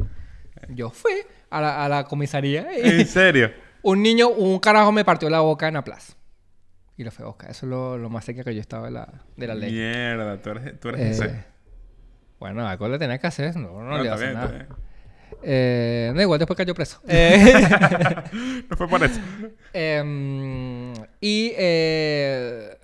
[0.70, 1.12] Yo fui
[1.50, 3.50] a la, a la comisaría y ¿En serio?
[3.82, 6.14] un niño, un carajo me partió la boca en la plaza.
[6.96, 7.50] Y lo fue a buscar.
[7.50, 9.72] Eso es lo, lo más cerca que yo estaba de la, de la ley.
[9.72, 11.44] Mierda, tú eres, tú eres Eh, ese.
[12.42, 14.48] Bueno, algo le tenía que hacer, no, no, le bien, nada.
[14.48, 14.66] bien.
[15.44, 17.00] Eh, no, igual después cayó preso.
[17.06, 17.54] Eh,
[18.68, 19.20] No fue por eso.
[19.72, 22.76] Em, y eh,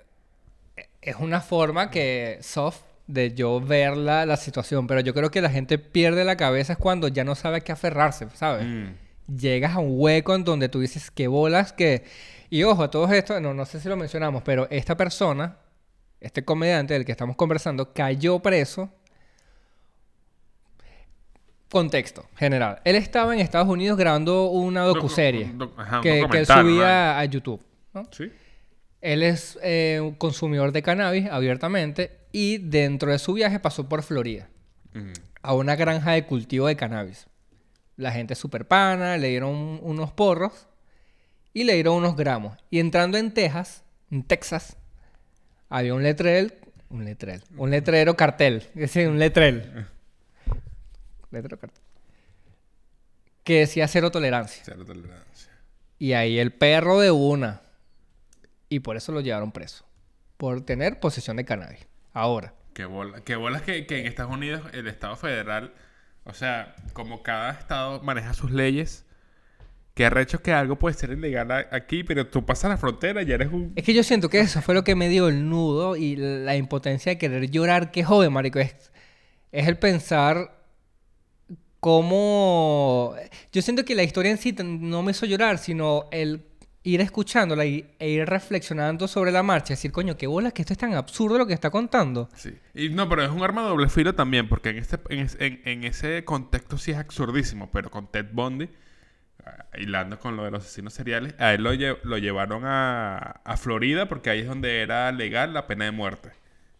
[1.01, 5.41] es una forma que soft de yo ver la, la situación, pero yo creo que
[5.41, 8.65] la gente pierde la cabeza es cuando ya no sabe a qué aferrarse, ¿sabes?
[8.65, 9.35] Mm.
[9.35, 12.05] Llegas a un hueco en donde tú dices que bolas que...
[12.49, 15.57] Y ojo, a todos esto, no, no sé si lo mencionamos, pero esta persona,
[16.21, 18.89] este comediante del que estamos conversando, cayó preso.
[21.69, 22.81] Contexto general.
[22.83, 27.25] Él estaba en Estados Unidos grabando una Docu- docuserie ajá, que, que él subía a
[27.25, 27.61] YouTube.
[27.93, 28.07] ¿no?
[28.11, 28.31] Sí.
[29.01, 34.03] Él es eh, un consumidor de cannabis abiertamente y dentro de su viaje pasó por
[34.03, 34.49] Florida
[34.93, 35.11] Mm.
[35.43, 37.27] a una granja de cultivo de cannabis.
[37.95, 40.67] La gente super pana, le dieron un- unos porros
[41.53, 42.57] y le dieron unos gramos.
[42.71, 44.77] Y entrando en Texas, en Texas,
[45.69, 46.49] había un letrero,
[46.89, 49.85] un letrero, un letrero cartel, es decir, un letrel.
[51.31, 51.83] Letrero cartel.
[53.43, 54.63] Que decía cero tolerancia.
[54.65, 55.51] Cero tolerancia.
[55.97, 57.61] Y ahí el perro de una.
[58.69, 59.85] Y por eso lo llevaron preso.
[60.37, 61.87] Por tener posesión de cannabis.
[62.13, 62.53] Ahora.
[62.73, 63.21] Qué bola.
[63.21, 65.73] Qué bolas que, que en Estados Unidos el Estado federal,
[66.23, 69.05] o sea, como cada estado maneja sus leyes,
[69.93, 73.35] que arrecho que algo puede ser ilegal aquí, pero tú pasas la frontera y ya
[73.35, 73.73] eres un...
[73.75, 76.55] Es que yo siento que eso fue lo que me dio el nudo y la
[76.55, 77.91] impotencia de querer llorar.
[77.91, 78.59] Que joven, marico.
[78.59, 78.93] Es,
[79.51, 80.58] es el pensar
[81.79, 83.15] cómo...
[83.51, 86.45] Yo siento que la historia en sí no me hizo llorar, sino el
[86.83, 89.73] ir escuchándola y, e ir reflexionando sobre la marcha.
[89.73, 92.29] Decir, coño, qué bolas que esto es tan absurdo lo que está contando.
[92.35, 92.53] Sí.
[92.73, 95.61] Y no, pero es un arma de doble filo también, porque en, este, en, en-
[95.65, 98.69] en ese contexto sí es absurdísimo, pero con Ted Bundy,
[99.45, 103.41] ah, hilando con lo de los asesinos seriales, a él lo, lle- lo llevaron a,
[103.43, 106.31] a Florida porque ahí es donde era legal la pena de muerte.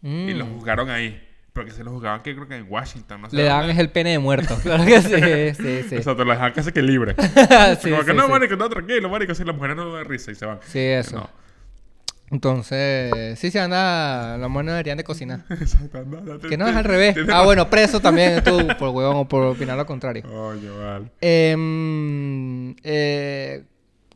[0.01, 0.53] Y lo Mm.
[0.55, 1.21] juzgaron ahí.
[1.60, 3.36] Porque se lo juzgaban que creo que en Washington, no sé.
[3.36, 3.74] Le dónde.
[3.74, 4.58] es el pene de muerto.
[4.63, 5.95] Claro que sí, sí, sí.
[5.95, 7.15] Exacto, lo dejan casi que libre.
[7.82, 8.32] Sí, Como que sí, no, sí.
[8.32, 9.36] marico, no, tranquilo, marico.
[9.36, 10.60] Si las mujeres no dan risa y se van.
[10.65, 11.17] Sí, eso.
[11.17, 11.30] No.
[12.32, 15.41] Entonces, sí se anda, los monos deberían de cocinar.
[15.50, 17.17] Exacto, no, no, Que no es al revés.
[17.30, 20.24] Ah, bueno, preso también tú, por huevón o por opinar lo contrario.
[20.32, 21.12] Oye, vale.
[21.22, 23.63] Em, eh,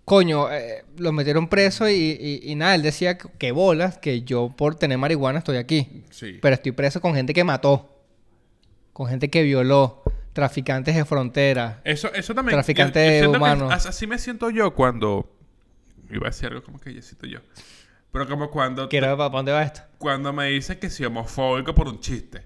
[0.05, 4.23] coño, eh, los metieron preso y, y- y nada, él decía que, que bolas, que
[4.23, 6.03] yo por tener marihuana estoy aquí.
[6.09, 6.39] Sí.
[6.41, 7.89] Pero estoy preso con gente que mató,
[8.91, 11.81] con gente que violó, traficantes de frontera.
[11.83, 12.55] Eso, eso también.
[12.55, 13.31] Traficante yo- yo siento
[13.67, 15.29] que así me siento yo cuando.
[16.09, 17.39] Iba a decir algo como que yo siento yo.
[18.11, 18.89] Pero como cuando.
[18.89, 19.81] ¿Qué era, ¿Para dónde va esto?
[19.97, 22.43] Cuando me dicen que soy homofóbico por un chiste.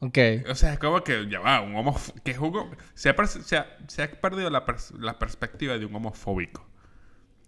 [0.00, 0.18] Ok.
[0.50, 2.22] O sea, es como que ya va, un homofóbico.
[2.24, 5.94] Que hom- se, ha, se, ha, se ha perdido la, pers- la perspectiva de un
[5.94, 6.66] homofóbico.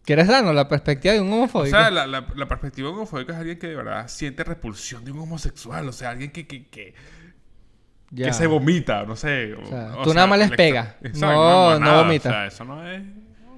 [0.05, 1.77] ¿Quieres darnos la perspectiva de un O homofóbico?
[1.77, 5.05] sea, la, la, la perspectiva de un homofóbico es alguien que de verdad siente repulsión
[5.05, 5.88] de un homosexual.
[5.88, 6.95] O sea, alguien que, que, que,
[8.15, 9.55] que se vomita, no sé.
[9.55, 10.97] O sea, o tú nada más les le- pegas.
[11.15, 12.29] No- no nada, vomita.
[12.29, 13.03] O sea, eso no es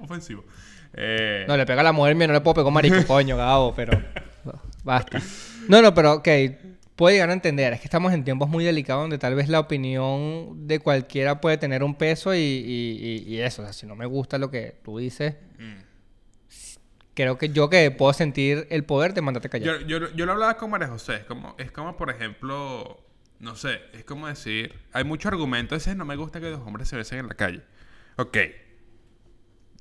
[0.01, 0.45] ofensivo.
[0.93, 3.35] Eh, No, le pega a la mujer mía, no le puedo pegar un marico, coño,
[3.35, 3.99] Gabo, pero...
[4.45, 4.53] no,
[4.85, 5.19] basta.
[5.67, 6.27] No, no, pero ok,
[6.95, 7.73] puede llegar a entender.
[7.73, 11.57] Es que estamos en tiempos muy delicados donde tal vez la opinión de cualquiera puede
[11.57, 13.61] tener un peso y, y- y- y eso.
[13.61, 15.81] O sea, si no me gusta lo que tú dices, mm.
[17.13, 19.79] creo que yo que puedo sentir el poder de mandarte callar.
[19.85, 21.15] Yo, yo, yo lo hablaba con María José.
[21.15, 23.01] Es como, es como, por ejemplo,
[23.39, 25.75] no sé, es como decir, hay mucho argumento.
[25.75, 27.61] Ese no me gusta que los hombres se besen en la calle.
[28.17, 28.37] Ok.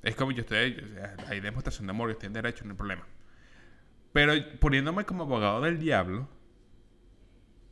[0.03, 0.77] Es como yo estoy,
[1.27, 3.07] o hay demostración de amor, yo estoy en derecho, no hay problema.
[4.13, 6.29] Pero poniéndome como abogado del diablo,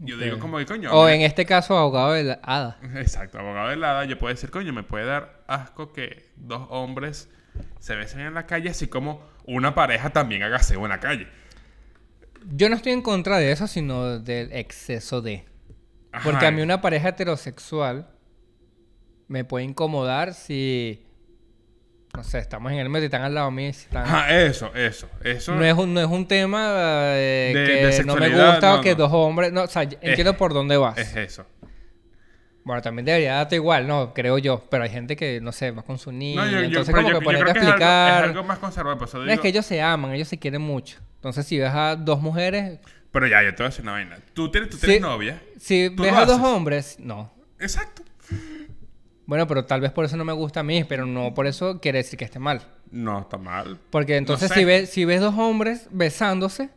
[0.05, 0.93] yo digo como que coño.
[0.93, 2.79] O en este caso, abogado de la hada.
[2.97, 7.31] Exacto, abogado del hada, yo puedo decir, coño, me puede dar asco que dos hombres
[7.79, 11.29] se besen en la calle, así como una pareja también haga aseo en la calle.
[12.51, 15.45] Yo no estoy en contra de eso, sino del exceso de...
[16.11, 16.25] Ajá.
[16.29, 18.09] Porque a mí una pareja heterosexual
[19.29, 21.07] me puede incomodar si,
[22.15, 24.05] no sé, estamos en el metro y están al lado mío están...
[24.05, 25.55] Ajá, eso, eso, eso.
[25.55, 26.69] No es, un, no es un tema
[27.17, 28.97] eh, De- que de no me gusta o que no.
[28.97, 29.53] dos hombres...
[29.53, 30.99] No, o sea, entiendo por dónde vas.
[30.99, 31.47] Es eso.
[32.65, 34.13] Bueno, también debería darte igual, ¿no?
[34.15, 34.65] Creo yo.
[34.71, 36.45] Pero hay gente que, no sé, va con su niño.
[36.45, 38.23] No, yo, entonces, como yo- que ponerte a que es algo, explicar.
[38.25, 39.01] es algo más conservador.
[39.15, 40.99] No, digo- es que ellos se aman, ellos se quieren mucho.
[41.17, 42.79] Entonces, si ves a dos mujeres,
[43.11, 44.19] Pero ya, yo te voy a decir una vaina.
[44.35, 45.41] Tú tienes, tú tienes novia.
[45.59, 47.33] si ¿Tú ves a dos hombres, no.
[47.59, 48.03] Exacto.
[49.27, 51.81] Bueno, pero tal vez por eso no me gusta a mí, pero no por eso
[51.81, 52.61] quiere decir que esté mal.
[52.91, 53.79] No, está mal.
[53.91, 54.55] Porque entonces sé.
[54.55, 56.71] si, ves, si ves dos hombres besándose,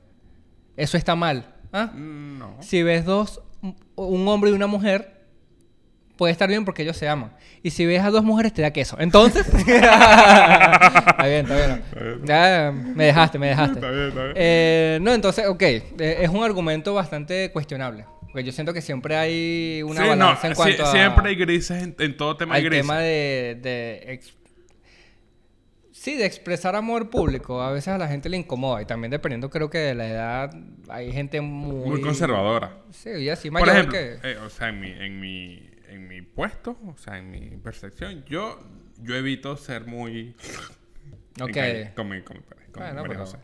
[0.77, 1.53] eso está mal.
[1.73, 1.87] ¿ah?
[1.93, 2.57] Mm, No.
[2.61, 3.41] Si ves dos,
[3.95, 5.23] un hombre y una mujer,
[6.17, 7.33] puede estar bien porque ellos se aman.
[7.63, 8.95] Y si ves a dos mujeres, te da queso.
[8.99, 9.47] Entonces...
[9.53, 11.83] está bien, está bien.
[12.25, 13.79] Ya, me dejaste, me dejaste.
[13.79, 14.33] Está bien, está bien.
[14.37, 15.61] Eh, no, entonces, ok.
[15.63, 15.83] eh,
[16.21, 18.05] es un argumento bastante cuestionable.
[18.35, 20.91] Porque yo siento que siempre hay una Sí, balanza no, en cuanto a...
[20.91, 22.81] Siempre hay grises en, en todo tema hay grises.
[22.85, 24.35] tema de, de ex-
[25.93, 29.49] sí de expresar amor público a veces a la gente le incomoda y también dependiendo
[29.49, 30.53] creo que de la edad
[30.89, 32.77] hay gente muy Muy conservadora.
[32.91, 36.07] sí y así Por mayor ejemplo, que eh, o sea, en mi, en mi, en
[36.09, 38.59] mi puesto, o sea, en mi percepción, yo,
[39.01, 40.35] yo evito ser muy...
[41.39, 41.57] Ok.
[41.95, 43.37] con mi, con mi pareja, con Bueno, mi María pero- José.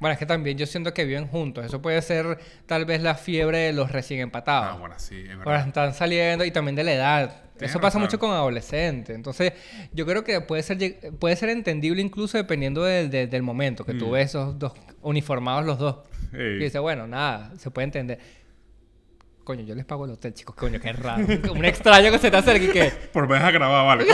[0.00, 3.14] Bueno es que también yo siento que viven juntos eso puede ser tal vez la
[3.14, 5.66] fiebre de los recién empatados Ah, bueno, sí, es Ahora verdad.
[5.68, 7.42] están saliendo y también de la edad.
[7.56, 8.02] Tienes Eso pasa razón.
[8.02, 9.16] mucho con adolescentes.
[9.16, 9.54] Entonces,
[9.94, 10.76] yo creo que puede ser,
[11.18, 14.10] puede ser entendible incluso dependiendo del, del- del momento, que tú Mm.
[14.12, 15.96] ves esos dos uniformados los dos.
[16.34, 18.18] Y dices, bueno, nada, se puede entender.
[19.42, 20.54] Coño, yo les pago el hotel, chicos.
[20.54, 21.24] Coño, qué raro.
[21.52, 22.90] Un extraño que se te acerque y que...
[23.12, 24.04] Por me dejas grabar, vale.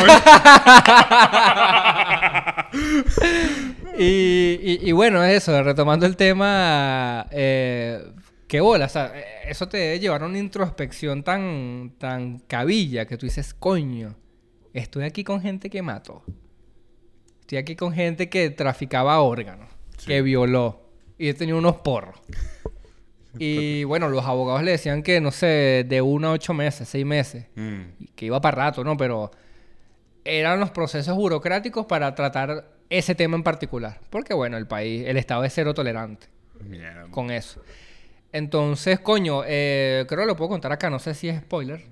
[3.99, 8.03] Y, y- y bueno, eso, retomando el tema, eh,
[8.49, 9.13] qué bola, o sea,
[9.47, 14.17] eso te debe llevar a una introspección tan, tan cabilla que tú dices, coño,
[14.73, 16.23] estoy aquí con gente que mató,
[17.41, 20.07] estoy aquí con gente que traficaba órganos, Sí.
[20.07, 22.17] que violó, y he tenido unos porros.
[23.39, 27.07] Y bueno, los abogados le decían que, no sé, de uno a ocho meses, seis
[27.07, 27.81] meses, Mm.
[28.15, 28.99] que iba para rato, ¿no?
[28.99, 29.31] Pero
[30.23, 34.01] eran los procesos burocráticos para tratar ese tema en particular.
[34.11, 36.27] Porque, bueno, el país, el Estado es cero tolerante
[36.61, 37.09] Mierda.
[37.11, 37.63] con eso.
[38.33, 41.85] Entonces, coño, eh, creo que lo puedo contar acá, no sé si es spoiler,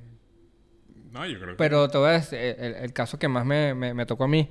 [1.12, 1.56] No, yo creo que...
[1.56, 4.24] pero te voy a decir eh, el, el caso que más me, me- me tocó
[4.24, 4.48] a mí.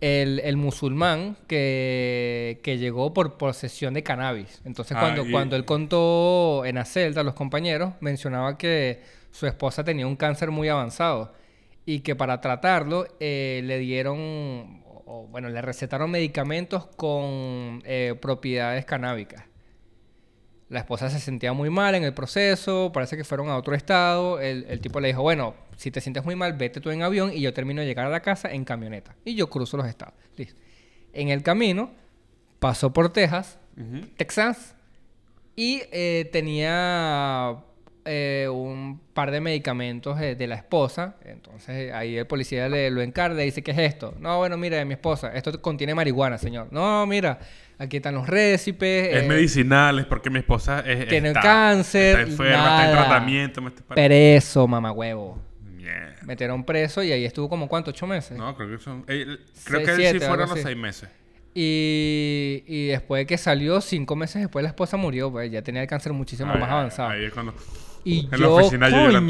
[0.00, 4.60] El, el musulmán que, que llegó por posesión de cannabis.
[4.64, 9.00] Entonces, Ah, cuando, y- cuando él contó en la celda a los compañeros, mencionaba que
[9.30, 11.32] su esposa tenía un cáncer muy avanzado
[11.86, 18.84] y que para tratarlo eh, le dieron, o, bueno, le recetaron medicamentos con eh, propiedades
[18.84, 19.44] canábicas.
[20.68, 24.40] La esposa se sentía muy mal en el proceso, parece que fueron a otro estado.
[24.40, 27.32] El, el tipo le dijo, bueno, si te sientes muy mal, vete tú en avión
[27.32, 29.14] y yo termino de llegar a la casa en camioneta.
[29.24, 30.14] Y yo cruzo los estados.
[30.36, 30.58] Listo.
[31.12, 31.92] En el camino,
[32.58, 33.58] pasó por Texas.
[34.16, 34.74] Texas,
[35.56, 37.62] y eh, tenía
[38.04, 41.16] eh, un par de medicamentos eh, de la esposa.
[41.24, 44.14] Entonces ahí el policía le lo encarga y dice, ¿qué es esto?
[44.20, 46.68] No, bueno, mira, de mi esposa, esto contiene marihuana, señor.
[46.70, 47.38] No, mira,
[47.78, 49.08] aquí están los récipes.
[49.14, 52.96] Es eh, medicinal, es porque mi esposa es, tiene está, cáncer, Está enferma, está en
[52.96, 53.62] tratamiento.
[53.62, 53.94] Me está...
[53.94, 55.40] Preso, mamagüevo.
[55.74, 56.22] Mierda.
[56.22, 57.90] Metieron preso y ahí estuvo como, ¿cuánto?
[57.90, 58.36] ¿Ocho meses?
[58.36, 59.04] No, creo que son...
[59.08, 61.08] eh, creo Seis, que siete, sí fueron los seis meses.
[61.56, 65.82] Y, y después de que salió, cinco meses después la esposa murió, pues ya tenía
[65.82, 67.10] el cáncer muchísimo más avanzado.
[67.10, 67.54] Ahí es cuando...
[68.04, 69.22] Y En yo, coño,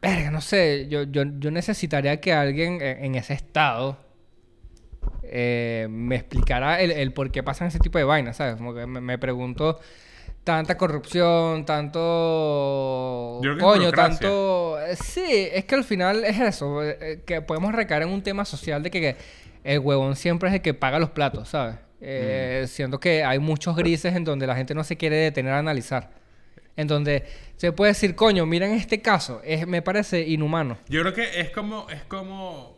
[0.00, 3.98] verga, no sé, yo, yo, yo necesitaría que alguien en, en ese estado
[5.22, 8.56] eh, me explicara el, el por qué pasan ese tipo de vainas, ¿sabes?
[8.56, 9.80] Como que me, me pregunto
[10.44, 12.00] tanta corrupción, tanto...
[13.58, 14.78] Coño, tanto...
[14.80, 18.44] eh, Sí, es que al final es eso, eh, que podemos recaer en un tema
[18.44, 19.16] social de que, que
[19.64, 21.76] el huevón siempre es el que paga los platos, ¿sabes?
[22.00, 22.66] Eh, Mm.
[22.68, 26.10] Siento que hay muchos grises en donde la gente no se quiere detener a analizar.
[26.76, 27.24] En donde
[27.56, 30.78] se puede decir, coño, mira en este caso, es, me parece inhumano.
[30.88, 31.88] Yo creo que es como...
[31.88, 32.74] Es como...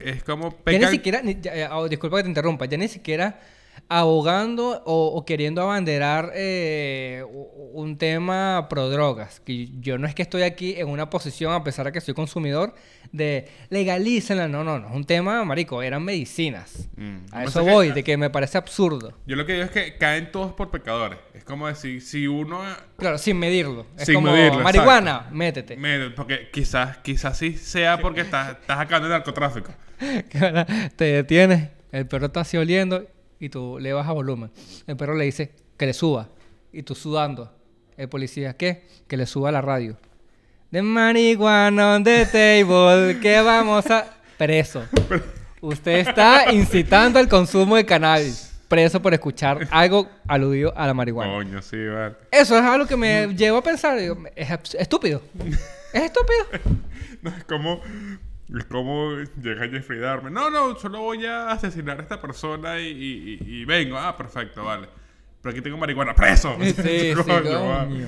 [0.00, 0.50] Es como...
[0.50, 3.40] Ya pecar- ni siquiera, ni- ya- ya, oh, disculpa que te interrumpa, ya ni siquiera
[3.88, 7.24] abogando o, o queriendo abanderar eh,
[7.72, 9.40] un tema pro drogas.
[9.40, 12.14] Que yo no es que estoy aquí en una posición, a pesar de que soy
[12.14, 12.74] consumidor,
[13.12, 14.48] de legalícenla.
[14.48, 14.88] No, no, no.
[14.88, 16.88] Es un tema, marico, eran medicinas.
[16.96, 17.16] Mm.
[17.32, 19.12] A eso que- voy, de que me parece absurdo.
[19.26, 21.18] Yo lo que digo es que caen todos por pecadores.
[21.34, 22.60] Es como decir, si uno...
[22.96, 23.86] Claro, sin medirlo.
[23.98, 25.76] Es Sin como, medirlo, marihuana, métete.
[25.76, 29.72] me- porque quizás, quizás sí sea porque estás, estás acabando de narcotráfico.
[30.28, 30.66] Que ahora
[30.96, 33.06] te detienes, el perro está así oliendo
[33.44, 34.50] y tú le bajas volumen.
[34.86, 36.28] El perro le dice que le suba
[36.72, 37.52] y tú sudando.
[37.96, 38.86] El policía, ¿qué?
[39.06, 39.98] Que le suba la radio.
[40.70, 44.06] De marihuana on the table, que vamos a...
[44.38, 44.82] Preso.
[45.60, 48.50] Usted está incitando al consumo de cannabis.
[48.66, 51.34] Preso por escuchar algo aludido a la marihuana.
[51.34, 52.16] Coño, sí, vale.
[52.32, 53.98] Eso es algo que me llevó a pensar.
[53.98, 55.20] digo, es estúpido.
[55.92, 56.74] Es estúpido.
[57.22, 57.80] No, es como...
[58.52, 60.30] Es como llega Jeffrey Dahmer.
[60.32, 63.96] No, no, solo voy a asesinar a esta persona y, y- y- y vengo.
[63.98, 64.88] Ah, perfecto, vale.
[65.40, 66.14] Pero aquí tengo marihuana.
[66.14, 66.56] ¡Preso!
[66.60, 67.84] Sí, sí, Coño, va.
[67.84, 68.06] coño.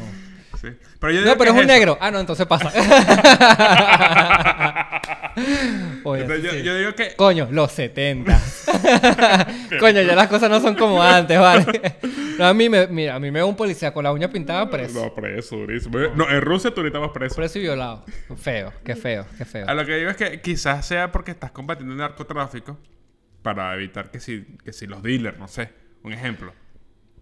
[0.60, 0.68] Sí.
[1.00, 1.72] Pero yo No, pero es un eso.
[1.72, 1.98] negro.
[2.00, 2.70] Ah, no, entonces pasa.
[6.04, 6.62] Oye, Entonces, yo, sí.
[6.62, 7.14] yo digo que...
[7.16, 8.40] Coño, los 70.
[9.80, 11.96] Coño, ya las cosas no son como antes, ¿vale?
[12.38, 14.68] No, a mí me, mira, a mí me ve un policía con la uña pintada
[14.68, 15.02] preso.
[15.02, 15.98] No, preso, durísimo.
[16.14, 17.34] No, en Rusia tú ahorita vas preso.
[17.34, 18.04] Preso y violado.
[18.36, 19.66] Feo, qué feo, qué feo.
[19.66, 22.76] A lo que digo es que quizás sea porque estás combatiendo el narcotráfico
[23.40, 25.70] para evitar que si, que si los dealers, no sé,
[26.02, 26.52] un ejemplo.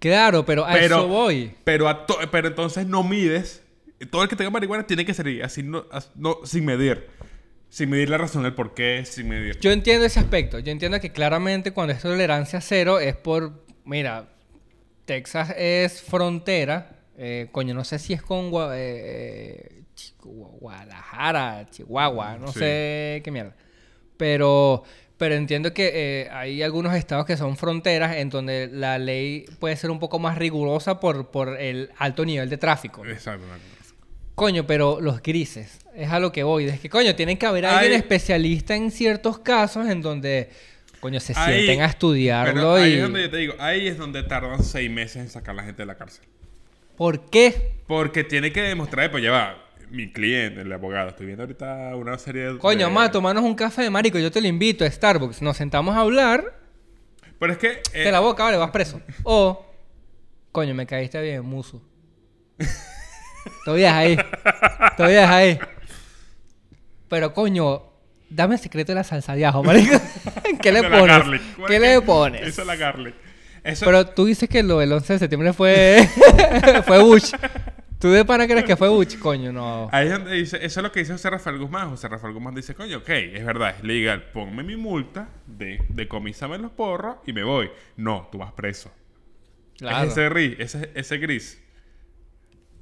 [0.01, 1.55] Claro, pero a Pero- eso voy.
[1.63, 3.63] Pero, a pero entonces no mides.
[4.11, 7.07] Todo el que tenga marihuana tiene que ser así, no, no- sin medir.
[7.75, 9.59] Sin medir la razón del por qué, sin medir.
[9.59, 10.61] Yo entiendo ese aspecto.
[10.61, 13.65] Yo entiendo que claramente cuando es tolerancia cero es por.
[13.85, 14.29] Mira,
[15.07, 16.91] Texas es frontera.
[17.17, 19.83] eh, coño, no sé si es con Gua- eh,
[20.23, 22.59] Gua- Guadalajara, Chihuahua, no Sí.
[22.61, 23.55] sé qué mierda.
[24.17, 24.83] Pero,
[25.17, 25.91] pero entiendo que
[26.23, 30.19] eh, hay algunos estados que son fronteras en donde la ley puede ser un poco
[30.21, 33.05] más rigurosa por, por el alto nivel de tráfico.
[33.07, 33.45] Exacto.
[34.35, 36.65] Coño, pero los grises, es a lo que voy.
[36.67, 40.51] Es que, coño, tienen que haber alguien Hay- especialista en ciertos casos en donde,
[41.01, 42.95] coño, se Ahí- sienten a estudiarlo Pero ahí y...
[42.97, 45.63] es donde yo te digo, ahí es donde tardan seis meses en sacar a la
[45.65, 46.25] gente de la cárcel.
[46.97, 47.73] ¿Por qué?
[47.87, 52.17] Porque tiene que demostrar, pues ya va, mi cliente, el abogado, estoy viendo ahorita una
[52.19, 52.59] serie de...
[52.59, 55.95] Coño, ma, tomarnos un café de marico, yo te lo invito a Starbucks, nos sentamos
[55.97, 56.57] a hablar,
[57.39, 57.81] Pero es que...
[57.93, 59.01] eh, de la boca, vale, vas preso.
[59.25, 59.67] O,
[60.53, 61.83] coño, me caíste bien, muso.
[63.65, 64.27] Todavía es ahí.
[64.97, 65.59] Todavía es ahí.
[67.15, 67.81] Pero, coño,
[68.29, 69.97] dame el secreto de la salsa de ajo, marico.
[70.61, 71.07] ¿Qué le pones?
[71.07, 71.43] garlic.
[71.55, 72.43] ¿Cuál ¿Qué le pones?
[72.43, 73.15] Esa es la garlic.
[73.63, 76.09] Eso, Pero tú dices que lo del 11 de septiembre fue
[76.85, 77.31] fue Bush.
[78.01, 79.17] ¿Tú de pana crees que fue Bush?
[79.17, 79.89] Coño, no.
[79.93, 81.91] Ahí es donde dice, eso es lo que dice José Rafael Guzmán.
[81.91, 84.25] José Rafael Guzmán dice, coño, ok, es verdad, es legal.
[84.33, 87.71] Ponme mi multa, de, decomisame los porros y me voy.
[87.97, 88.91] No, tú vas preso.
[89.79, 90.09] Claro.
[90.09, 91.63] Es ese ese, ese gris.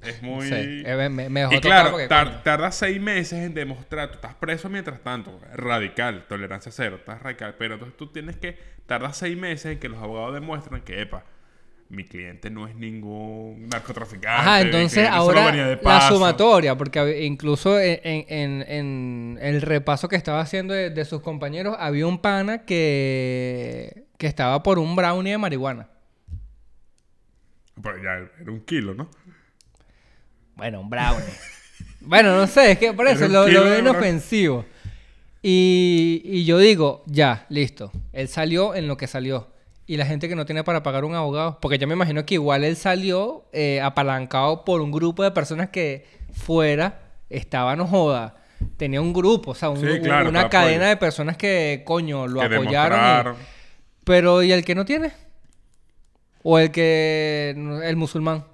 [0.03, 0.49] Es muy...
[0.49, 2.41] Sí, me, Y claro, porque, tar- coño.
[2.43, 7.55] tarda seis meses en demostrar, tú estás preso mientras tanto, radical, tolerancia cero, estás radical,
[7.59, 11.25] pero entonces tú tienes que, tarda seis meses en que los abogados demuestran que, epa,
[11.89, 14.27] mi cliente no es ningún narcotraficante.
[14.29, 16.15] Ajá, entonces ahora de la paso".
[16.15, 21.21] sumatoria, porque incluso en, en- en- en el repaso que estaba haciendo de, de sus
[21.21, 25.89] compañeros, había un pana que, que estaba por un brownie de marihuana.
[27.83, 29.11] Pero ya era un kilo, ¿no?
[30.57, 31.25] Bueno, un brownie.
[32.01, 34.65] bueno, no sé, es que por eso lo, lo veo inofensivo.
[35.43, 37.91] Y, y yo digo, ya, listo.
[38.13, 39.49] Él salió en lo que salió.
[39.87, 41.59] Y la gente que no tiene para pagar un abogado.
[41.61, 45.71] Porque yo me imagino que igual él salió eh, apalancado por un grupo de personas
[45.71, 48.37] que fuera estaban, no joda.
[48.77, 52.29] Tenía un grupo, o sea, un- Sí, un- claro, una cadena de personas que, coño,
[52.29, 52.99] lo que apoyaron.
[52.99, 53.03] y-
[54.05, 55.13] pero, ¿y el que no tiene?
[56.45, 57.55] O el que.
[57.85, 58.45] El musulmán.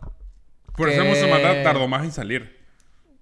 [0.79, 2.57] Por eso el musulmán tardó más en salir.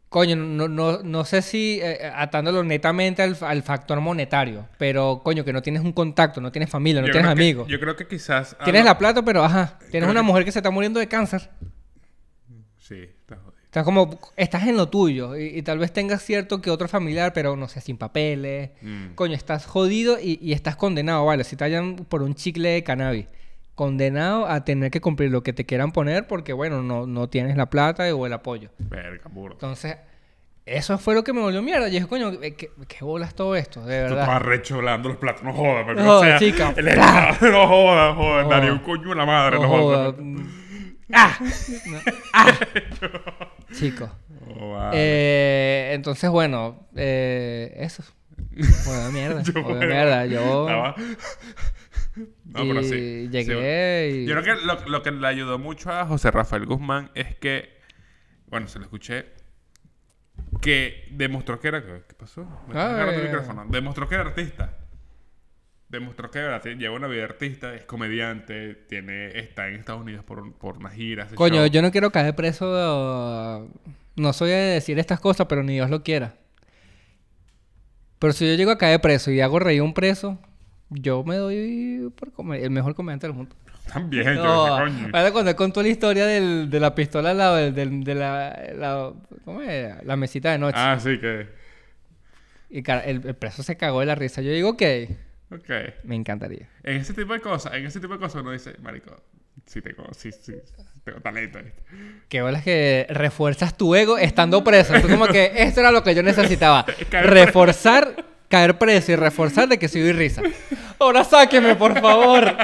[0.08, 5.44] Coño, no, no, no sé si eh, atándolo netamente al, al factor monetario, pero coño,
[5.44, 7.68] que no tienes un contacto, no tienes familia, no Yo tienes que- amigos.
[7.68, 8.56] yo creo que quizás...
[8.64, 11.50] Tienes la plata, pero ajá, tienes una que- mujer que se está muriendo de cáncer.
[12.78, 13.56] Sí, está jodido.
[13.64, 17.32] Estás como, estás en lo tuyo y, y tal vez tengas cierto que otro familiar,
[17.32, 18.70] pero no sé, sin papeles.
[18.80, 19.08] Mm.
[19.16, 22.84] Coño, estás jodido y, y estás condenado, vale, si te hallan por un chicle de
[22.84, 23.26] cannabis.
[23.76, 27.56] Condenado a tener que cumplir lo que te quieran poner porque, bueno, no, no tienes
[27.56, 28.70] la plata o el apoyo.
[28.78, 29.52] Verga, burro.
[29.52, 29.96] Entonces,
[30.64, 31.86] eso fue lo que me volvió mierda.
[31.88, 32.56] Yo dije, coño, ¿qué,
[32.88, 33.80] qué bolas todo esto?
[33.86, 34.20] De Tú verdad.
[34.22, 35.44] estabas recholando los platos.
[35.44, 36.74] No jodas, pero No o sea, chica.
[36.76, 38.44] el Estado, no jodas, jodas.
[38.44, 38.50] No.
[38.50, 39.56] Daría un coño en la madre.
[39.56, 40.12] No No, joda.
[40.12, 40.14] jodas.
[41.12, 41.38] ¡Ah!
[41.86, 41.98] No.
[42.32, 42.46] ¡Ah!
[43.78, 44.10] Chicos.
[44.58, 44.90] Oh.
[44.92, 48.02] Eh, entonces, bueno, eh, eso.
[48.86, 49.42] Bueno, mierda.
[49.44, 50.26] Yo, Joder, bueno, mierda.
[50.26, 50.66] Yo.
[50.66, 50.94] estaba-
[52.44, 53.28] No, pero sí.
[53.30, 54.26] llegué y.
[54.26, 57.78] Yo creo que lo, lo que le ayudó mucho a José Rafael Guzmán es que,
[58.48, 59.26] bueno, se lo escuché,
[60.60, 61.82] que demostró que era...
[61.82, 62.44] ¿Qué pasó?
[62.68, 63.22] Me Ah, el eh.
[63.24, 63.66] micrófono.
[63.68, 64.78] Demostró que era artista.
[65.88, 70.24] Demostró que era, lleva una vida de artista, es comediante, tiene, está en Estados Unidos
[70.24, 71.24] por, por una gira.
[71.24, 71.66] hace Coño, show.
[71.66, 73.68] yo no quiero caer preso.
[74.16, 76.34] No soy de decir estas cosas, pero ni Dios lo quiera.
[78.18, 80.40] Pero si yo llego a caer preso y hago reír a un preso,
[80.90, 83.54] yo me doy por come- el mejor comediante del mundo.
[83.92, 85.08] También, yo No, coño.
[85.12, 88.60] ahora cuando contó la historia del- de la pistola al lado del- del- de la,
[88.74, 89.12] la-
[89.44, 90.04] ¿cómo es?
[90.04, 90.76] La mesita de noche.
[90.78, 91.46] Ah, sí, que...
[92.68, 94.42] Y el, el preso se cagó de la risa.
[94.42, 95.16] Yo digo que
[95.52, 95.70] Ok.
[96.02, 96.68] me encantaría.
[96.82, 99.22] En ese tipo de cosas, en ese tipo de cosas uno dice, marico,
[99.66, 100.52] sí tengo, sí, sí,
[101.04, 101.60] tengo talento.
[102.28, 104.94] Qué bolas que refuerzas tu ego estando preso.
[105.00, 106.84] Tú como que esto era lo que yo necesitaba.
[107.12, 108.24] Reforzar,
[108.56, 110.40] caer preso y reforzar de que soy risa.
[110.98, 112.56] Ahora sáqueme, por favor.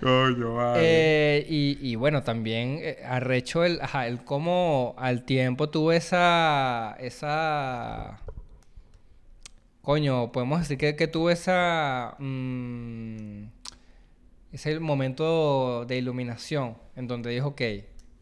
[0.00, 0.80] Coño, vale.
[0.82, 6.96] Eh, y, y bueno, también eh, arrecho el, ajá, el cómo al tiempo tuve esa,
[6.98, 8.18] esa,
[9.80, 13.44] coño, podemos decir que, que tuve esa, mm,
[14.52, 17.62] ese momento de iluminación en donde dijo, ok,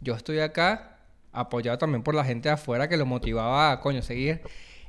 [0.03, 0.99] yo estoy acá,
[1.33, 4.43] apoyado también por la gente de afuera que lo motivaba a, coño, seguir.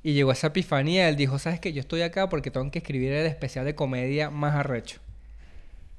[0.05, 1.73] Y llegó esa epifanía, él dijo, ¿sabes qué?
[1.73, 4.99] Yo estoy acá porque tengo que escribir el especial de comedia más arrecho.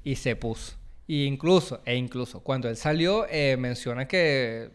[0.01, 0.77] Y se puso.
[1.07, 4.71] Y incluso, e incluso, cuando él salió, eh, menciona que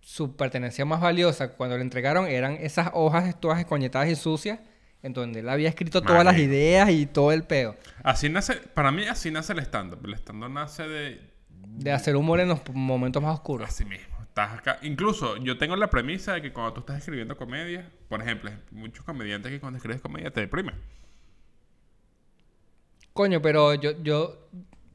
[0.00, 4.60] su pertenencia más valiosa cuando le entregaron eran esas hojas todas escoñetadas y sucias,
[5.02, 7.76] en donde él había escrito todas las ideas y todo el peo.
[8.02, 10.00] Así nace, para mí así nace el stand-up.
[10.06, 13.68] El stand-up nace de, De hacer humor en los momentos más oscuros.
[13.68, 14.13] Así mismo.
[14.34, 14.78] Estás acá.
[14.82, 19.04] Incluso yo tengo la premisa de que cuando tú estás escribiendo comedia, por ejemplo, muchos
[19.04, 20.74] comediantes que cuando escribes comedia te deprimen.
[23.12, 24.48] Coño, pero yo, yo...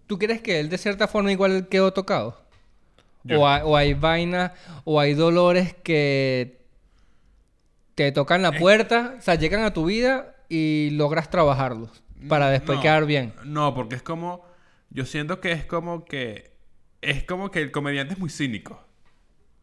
[0.08, 2.46] ¿Tú crees que él de cierta forma igual quedó tocado?
[3.34, 4.52] O, hay, o hay vainas,
[4.84, 6.66] o hay dolores que
[7.96, 12.80] te tocan la puerta, o sea, llegan a tu vida y logras trabajarlos para después
[12.80, 13.34] No, quedar bien.
[13.46, 14.44] No, porque es como.
[14.90, 16.58] Yo siento que es como que.
[17.00, 18.89] Es como que el comediante es muy cínico.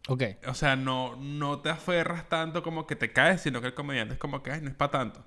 [0.08, 0.22] Ok.
[0.46, 4.14] O sea, no, no te aferras tanto como que te caes, sino que el comediante
[4.14, 5.24] es como que "Ay, no es para tanto.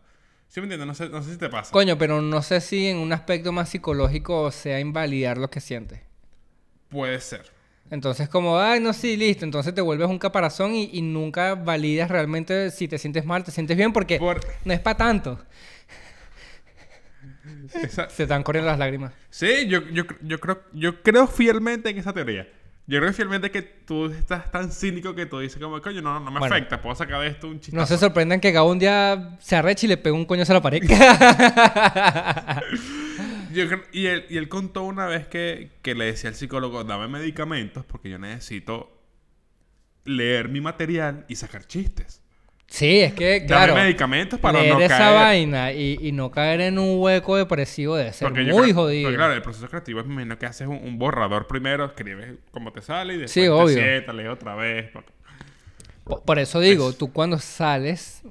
[0.48, 0.88] ¿Sí me entiendes?
[0.88, 1.72] No sé, no sé si te pasa.
[1.72, 6.00] Coño, pero no sé si en un aspecto más psicológico sea invalidar lo que sientes.
[6.90, 7.52] Puede ser.
[7.92, 9.46] Entonces, como, ay, no, sí, listo.
[9.46, 13.52] Entonces te vuelves un caparazón y, y nunca validas realmente si te sientes mal, te
[13.52, 15.40] sientes bien, porque Por- no es para tanto.
[17.84, 19.14] Esa- Se están corriendo las lágrimas.
[19.30, 22.48] Sí, yo, yo, yo, creo, yo creo fielmente en esa teoría.
[22.90, 26.32] Yo creo fielmente que tú estás tan cínico que tú dices como, coño, no, no
[26.32, 26.56] me Bueno.
[26.56, 26.82] afecta.
[26.82, 27.78] Puedo sacar de esto un chiste.
[27.78, 30.56] No se sorprendan que Gabo un día se arreche y le pega un coñazo a
[30.56, 30.82] la pared.
[33.54, 37.08] Yo y, él, y él contó una vez que, que le decía al psicólogo, dame
[37.08, 38.92] medicamentos porque yo necesito
[40.06, 42.24] leer mi material y sacar chistes.
[42.70, 43.74] Sí, es que, claro.
[43.74, 45.13] Dame medicamentos para leer no esa caer.
[45.15, 49.07] vaina y, y no caer en un hueco depresivo debe ser Porque muy jodido.
[49.07, 52.36] porque claro, el proceso creativo es me imagino que haces un, un borrador primero, escribes
[52.51, 53.76] como te sale y después Sí, te obvio.
[53.78, 54.91] sientas, lees otra vez.
[56.03, 58.24] Po- Por eso digo, Pues tú cuando sales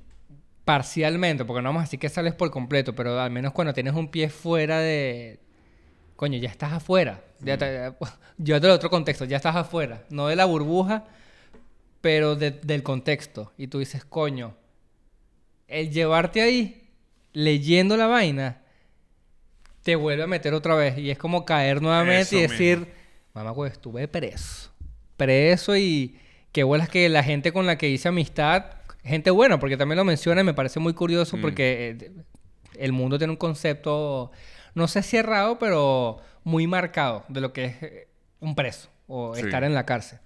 [0.64, 3.94] parcialmente, porque no vamos a decir que sales por completo, pero al menos cuando tienes
[3.94, 5.40] un pie fuera de...
[6.16, 7.22] Coño, ya estás afuera.
[7.40, 7.92] Ya te-
[8.38, 10.02] Yo del otro contexto, ya estás afuera.
[10.10, 11.04] No de la burbuja,
[12.00, 13.52] pero de- del contexto.
[13.58, 14.54] Y tú dices, coño,
[15.66, 16.88] el llevarte ahí,
[17.32, 18.62] leyendo la vaina,
[19.82, 20.98] te vuelve a meter otra vez.
[20.98, 22.92] Y es como caer nuevamente y decir, mismo.
[23.34, 24.70] mamá, pues estuve preso.
[25.16, 26.18] Preso y
[26.52, 28.66] qué bolas que la gente con la que hice amistad,
[29.04, 31.40] gente buena, porque también lo menciona y me parece muy curioso Mm.
[31.40, 32.12] porque eh,
[32.78, 34.30] el mundo tiene un concepto,
[34.74, 38.08] no sé cerrado, pero muy marcado de lo que es eh,
[38.40, 39.42] un preso o Sí.
[39.42, 40.18] estar en la cárcel.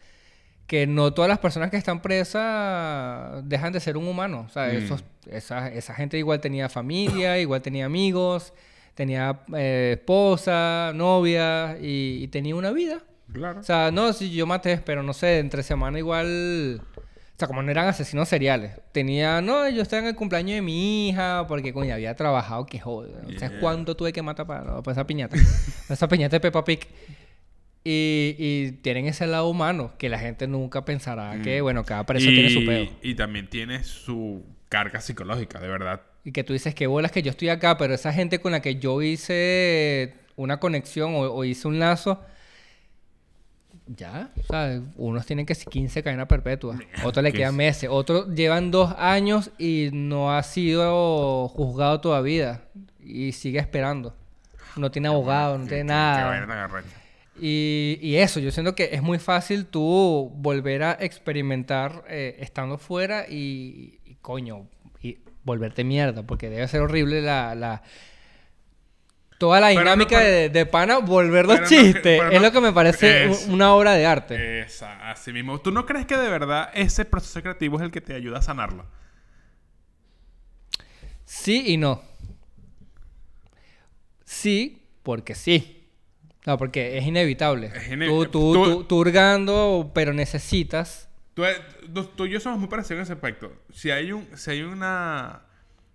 [0.72, 4.46] Que no todas las personas que están presas dejan de ser un humano.
[4.48, 4.76] O sea, Mm.
[4.76, 8.52] esos- esa, esa gente igual tenía familia, igual tenía amigos,
[8.94, 13.00] tenía eh, esposa, novia y, y tenía una vida.
[13.32, 13.60] Claro.
[13.60, 16.80] O sea, no, si yo maté, pero no sé, entre semana igual.
[16.96, 18.72] O sea, como no eran asesinos seriales.
[18.92, 22.78] Tenía, no, yo estaba en el cumpleaños de mi hija, porque coño, había trabajado, que
[22.78, 23.12] joder.
[23.34, 25.36] O sea, cuánto tuve que matar para, para esa piñata.
[25.90, 26.86] esa piñata de Peppa Pig.
[27.84, 32.28] Y, y tienen ese lado humano, que la gente nunca pensará que, bueno, cada preso
[32.28, 32.86] tiene su pedo.
[33.02, 36.00] y también tiene su carga psicológica, de verdad.
[36.24, 38.62] Y que tú dices que bolas que yo estoy acá, pero esa gente con la
[38.62, 42.22] que yo hice una conexión o, o hice un lazo,
[43.88, 47.56] ya, o sea, unos tienen que ser 15 cadenas perpetuas, otros le que quedan es-
[47.58, 52.62] meses, otros llevan dos años y no ha sido juzgado todavía
[53.00, 54.14] y sigue esperando.
[54.76, 56.70] No tiene abogado, no Qué- tiene qué- qué nada.
[57.40, 62.76] Y, y eso, yo siento que es muy fácil tú volver a experimentar eh, estando
[62.78, 64.68] fuera y, y, coño,
[65.00, 67.54] y volverte mierda, porque debe ser horrible la...
[67.54, 67.82] la-
[69.38, 72.52] Toda la no, dinámica pero- de, de pana, volver los no chistes, es no- lo
[72.52, 74.60] que me parece es- una obra de arte.
[74.60, 75.60] Esa, así mismo.
[75.60, 78.42] ¿Tú no crees que de verdad ese proceso creativo es el que te ayuda a
[78.42, 78.86] sanarlo?
[81.24, 82.02] Sí y no.
[84.24, 85.81] Sí, porque sí.
[86.46, 87.70] No, porque es inevitable.
[87.74, 91.08] Es ine- tú, tú, tú- tú- tú hurgando, pero necesitas...
[91.34, 91.44] Tú,
[91.94, 93.52] tú- tú y yo somos muy parecidos en ese aspecto.
[93.72, 95.42] Si hay un, si hay una,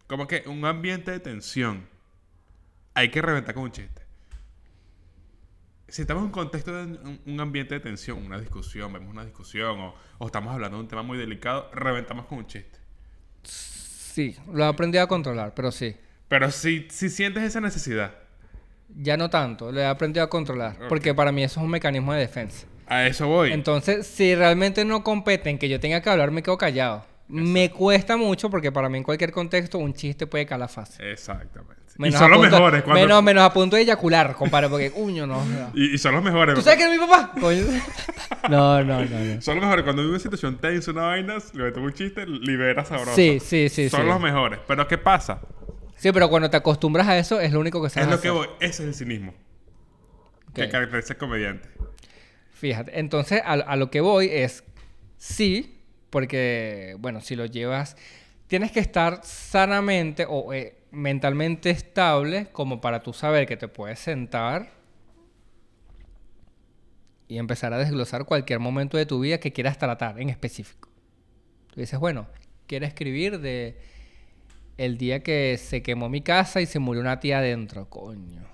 [0.07, 1.85] como que un ambiente de tensión,
[2.93, 4.01] hay que reventar con un chiste.
[5.89, 9.23] si estamos en un contexto de un, un ambiente de tensión, una discusión, vemos una
[9.25, 12.79] discusión o, o estamos hablando de un tema muy delicado, reventamos con un chiste.
[13.43, 15.95] Sí, lo he aprendido a controlar, pero sí.
[16.27, 18.15] Pero si, si sientes esa necesidad,
[18.99, 20.75] Ya no tanto, lo he aprendido a controlar.
[20.89, 22.65] Porque para mí eso es un mecanismo de defensa.
[22.87, 23.51] a eso voy.
[23.53, 27.05] Entonces, si realmente no competen que yo tenga que hablar, me quedo callado.
[27.27, 31.05] Me cuesta mucho porque para mí en cualquier contexto un chiste puede calar fácil.
[31.05, 31.75] Exactamente.
[31.97, 32.83] y Menos son a los punto- mejores.
[32.83, 35.43] Cuando, Menos, menos a punto de eyacular, compadre, porque, uño, no.
[35.73, 36.55] y, y son los mejores.
[36.55, 37.31] ¿Tú sabes que es mi papá?
[37.39, 37.63] Coño.
[38.49, 39.41] No, no, no, no.
[39.41, 39.83] Son los mejores.
[39.83, 43.13] Cuando hay una situación tensa, una vaina, le metes un chiste, libera sabroso.
[43.13, 44.07] Sí, sí, sí, Son sí.
[44.07, 44.59] los mejores.
[44.65, 45.39] Pero ¿qué pasa?
[45.97, 48.29] Sí, pero cuando te acostumbras a eso, es lo único que Es sabes lo que
[48.29, 48.47] voy.
[48.59, 49.33] Ese es el cinismo.
[50.53, 50.71] Que Ok.
[50.71, 51.69] caracteriza al comediante.
[52.51, 54.63] Fíjate, entonces a, a lo que voy es
[55.17, 55.79] sí,
[56.09, 57.97] porque, bueno, si lo llevas,
[58.47, 63.99] tienes que estar sanamente o eh, mentalmente estable como para tú saber que te puedes
[63.99, 64.71] sentar
[67.27, 70.89] y empezar a desglosar cualquier momento de tu vida que quieras tratar en específico.
[71.73, 72.27] Tú dices, bueno,
[72.67, 73.77] quiero escribir de
[74.77, 78.45] el día que se quemó mi casa y se murió una tía adentro, coño.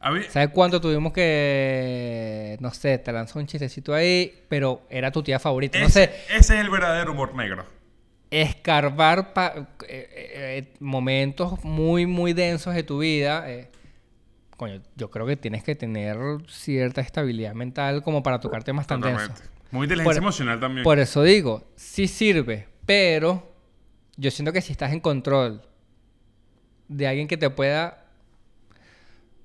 [0.00, 5.10] A mí, ¿Sabes cuánto tuvimos que, no sé, te lanzó un chistecito ahí, pero era
[5.12, 5.78] tu tía favorita?
[5.78, 7.64] No ese, sé, ese es el verdadero humor negro.
[8.30, 13.48] escarbar pa- eh, eh, eh, momentos muy, muy densos de tu vida.
[13.50, 13.70] eh,
[14.56, 16.16] coño, yo creo que tienes que tener
[16.48, 19.30] cierta estabilidad mental como para tocar temas tan densos.
[19.70, 20.82] Muy inteligencia Por- emocional también.
[20.84, 23.51] Por eso digo, sí sirve, pero
[24.16, 25.62] yo siento que si estás en control
[26.88, 27.98] de alguien que te pueda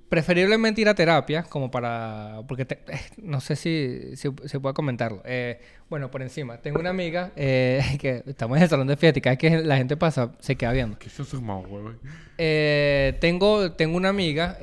[0.08, 2.40] preferiblemente ir a terapia, como para...
[2.48, 5.20] Porque te- eh, no sé si, si, si puedo comentarlo.
[5.26, 5.60] Eh,
[5.90, 6.56] bueno, por encima.
[6.58, 9.50] Tengo una amiga eh, que estamos en el salón de fiesta y cada vez que
[9.62, 10.98] la gente pasa se queda viendo.
[10.98, 11.94] ¿Qué son sus maus, güey?
[12.38, 14.56] Eh, tengo, tengo una amiga...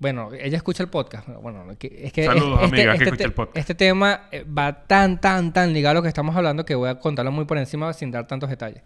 [0.00, 1.26] bueno, ella escucha el podcast.
[1.42, 3.56] Bueno, que- es que Saludos, este, amiga, que este escucha te- el podcast.
[3.56, 6.88] Este tema eh, va tan, tan, tan ligado a lo que estamos hablando que voy
[6.88, 8.82] a contarlo muy por encima sin dar tantos detalles.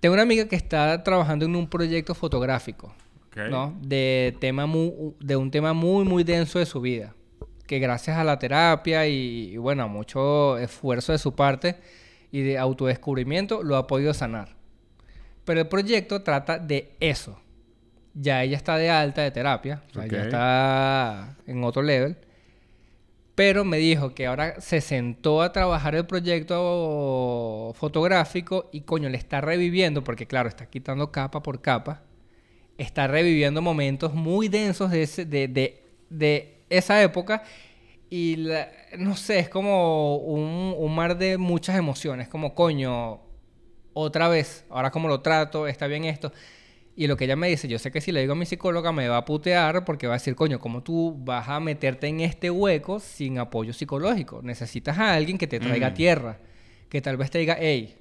[0.00, 2.94] Tengo una amiga que está trabajando en un proyecto fotográfico,
[3.28, 3.36] Ok.
[3.50, 3.74] ¿no?
[3.80, 7.14] De, tema mu- de un tema muy, muy denso de su vida.
[7.66, 11.76] Que gracias a la terapia y, y, bueno, mucho esfuerzo de su parte
[12.30, 14.54] y de autodescubrimiento lo ha podido sanar.
[15.44, 17.40] Pero el proyecto trata de eso.
[18.18, 22.16] Ya ella está de alta de terapia, o sea, ya está en otro level.
[23.34, 29.18] Pero me dijo que ahora se sentó a trabajar el proyecto fotográfico y coño, le
[29.18, 32.02] está reviviendo, porque claro, está quitando capa por capa,
[32.78, 37.42] está reviviendo momentos muy densos de, ese- de, de- de esa época
[38.10, 43.20] y la- no sé, es como un, un mar de muchas emociones, como coño,
[43.94, 46.32] otra vez, ahora cómo lo trato, está bien esto.
[46.98, 48.90] Y lo que ella me dice, yo sé que si le digo a mi psicóloga
[48.90, 52.20] me va a putear porque va a decir, coño, ¿cómo tú vas a meterte en
[52.20, 54.40] este hueco sin apoyo psicológico?
[54.42, 55.94] Necesitas a alguien que te traiga Mm.
[55.94, 56.38] tierra,
[56.88, 57.96] que tal vez te diga, hey,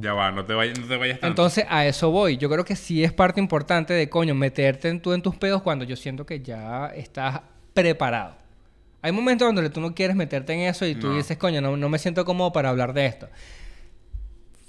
[0.00, 1.26] Ya va, no te vayas, no te vayas tanto.
[1.42, 2.36] entonces a eso voy.
[2.38, 5.60] Yo creo que sí es parte importante de, coño, meterte en, tú en tus pedos
[5.62, 7.40] cuando yo siento que ya estás
[7.74, 8.34] preparado.
[9.02, 11.16] Hay momentos donde tú no quieres meterte en eso y tú No.
[11.16, 13.28] dices, coño, no, no me siento cómodo para hablar de esto.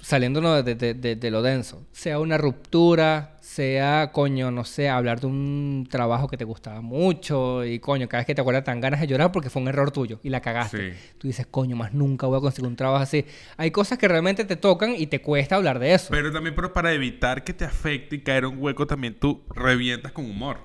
[0.06, 1.84] Saliéndonos de, de- de- de lo denso.
[1.90, 7.64] Sea una ruptura, sea, coño, no sé, hablar de un trabajo que te gustaba mucho
[7.64, 9.90] y, coño, cada vez que te acuerdas tan ganas de llorar porque fue un error
[9.90, 10.92] tuyo y la cagaste.
[10.92, 10.98] Sí.
[11.18, 13.24] Tú dices, coño, más nunca voy a conseguir un trabajo así.
[13.56, 16.06] Hay cosas que realmente te tocan y te cuesta hablar de eso.
[16.12, 19.42] Pero también pero para evitar que te afecte y caer en un hueco, también tú
[19.56, 20.58] revientas con humor.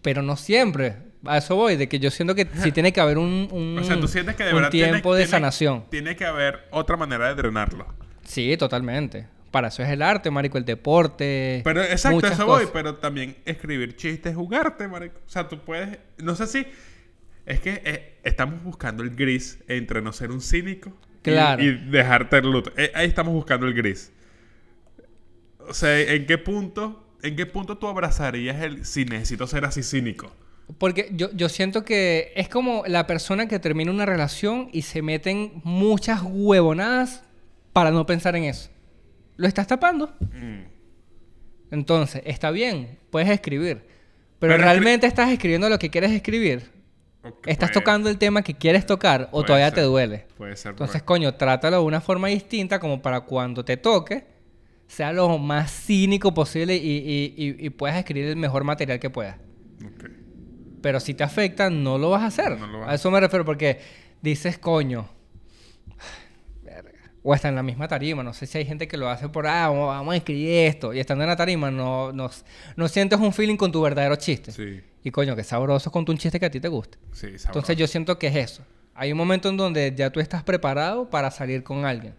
[0.00, 0.96] Pero no siempre.
[1.26, 3.84] A eso voy, de que yo siento que sí tiene que haber un, un, O
[3.84, 5.84] sea, tú sientes que de un tiempo de tiene- sanación.
[5.90, 7.86] Tiene que haber otra manera de drenarlo.
[8.24, 9.26] Sí, totalmente.
[9.50, 11.60] Para eso es el arte, marico, el deporte.
[11.62, 12.60] Pero exacto, eso voy.
[12.60, 12.70] cosas.
[12.72, 15.20] Pero también escribir chistes, jugarte, marico.
[15.26, 15.98] O sea, tú puedes...
[16.18, 16.66] No sé si...
[17.44, 21.62] Es que eh, estamos buscando el gris entre no ser un cínico y- Claro.
[21.62, 22.72] y, dejarte el luto.
[22.76, 24.10] Eh, ahí estamos buscando el gris.
[25.68, 26.98] O sea, ¿en qué punto...
[27.22, 30.34] ¿En qué punto tú abrazarías el si necesito ser así cínico?
[30.78, 35.02] Porque yo, yo siento que es como la persona que termina una relación y se
[35.02, 37.22] meten muchas huevonadas
[37.72, 38.70] para no pensar en eso.
[39.36, 40.12] Lo estás tapando.
[40.20, 40.64] Mm.
[41.70, 43.78] Entonces, está bien, puedes escribir.
[43.78, 43.88] Pero,
[44.38, 46.70] Pero escri- realmente estás escribiendo lo que quieres escribir.
[47.46, 49.74] ¿Estás puede- tocando el tema que quieres tocar o todavía ser.
[49.76, 50.26] te duele?
[50.36, 50.70] Puede ser.
[50.72, 54.24] Entonces, coño, trátalo de una forma distinta como para cuando te toque,
[54.88, 59.08] sea lo más cínico posible y, y- y- y puedas escribir el mejor material que
[59.08, 59.36] puedas.
[59.38, 59.86] ahí.
[59.86, 60.04] Ok.
[60.82, 62.58] Pero si te afecta, no lo vas a hacer.
[62.58, 63.78] No lo vas a a eso me refiero porque
[64.20, 65.08] dices, coño,
[67.22, 68.22] o está en la misma tarima.
[68.22, 70.92] No sé si hay gente que lo hace por, ah, vamos, a escribir esto.
[70.92, 72.30] Y estando en la tarima no, no,
[72.76, 74.52] no sientes un feeling con tu verdadero chiste.
[74.52, 76.98] Sí, Y coño, qué sabroso con un chiste que a ti te guste.
[77.12, 78.64] sí, Entonces yo siento que es eso.
[78.94, 82.14] Hay un momento en donde ya tú estás preparado para salir con alguien.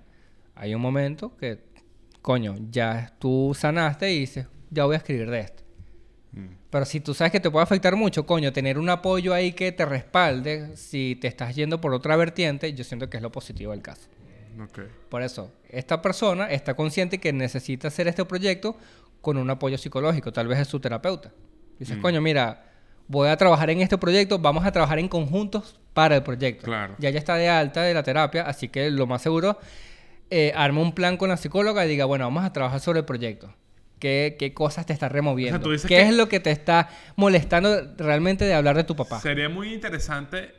[0.56, 1.60] Hay un momento que,
[2.22, 5.64] coño, ya tú sanaste y dices, ya voy a escribir de esto.
[6.32, 6.48] Mm.
[6.70, 9.72] Pero si tú sabes que te puede afectar mucho, coño, tener un apoyo ahí que
[9.72, 13.72] te respalde, si te estás yendo por otra vertiente, yo siento que es lo positivo
[13.72, 14.10] del caso.
[14.62, 14.80] Ok.
[15.10, 18.76] Por eso, esta persona está consciente que necesita hacer este proyecto
[19.22, 21.32] con un apoyo psicológico, tal vez es su terapeuta.
[21.80, 22.02] Dices, Mm.
[22.02, 22.66] coño, mira,
[23.08, 26.66] voy a trabajar en este proyecto, vamos a trabajar en conjuntos para el proyecto.
[26.66, 26.96] Claro.
[27.00, 29.58] Ya ya está de alta de la terapia, así que lo más seguro,
[30.30, 33.06] eh, arma un plan con la psicóloga y diga, bueno, vamos a trabajar sobre el
[33.06, 33.54] proyecto.
[34.00, 35.62] ¿Qué, qué cosas te está removiendo?
[35.62, 38.96] tú dices ¿Qué que- es lo que te está molestando realmente de hablar de tu
[38.96, 39.22] papá?
[39.22, 40.54] Sería muy interesante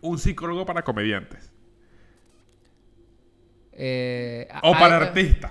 [0.00, 1.51] un psicólogo para comediantes.
[3.74, 5.50] Eh, O para artistas.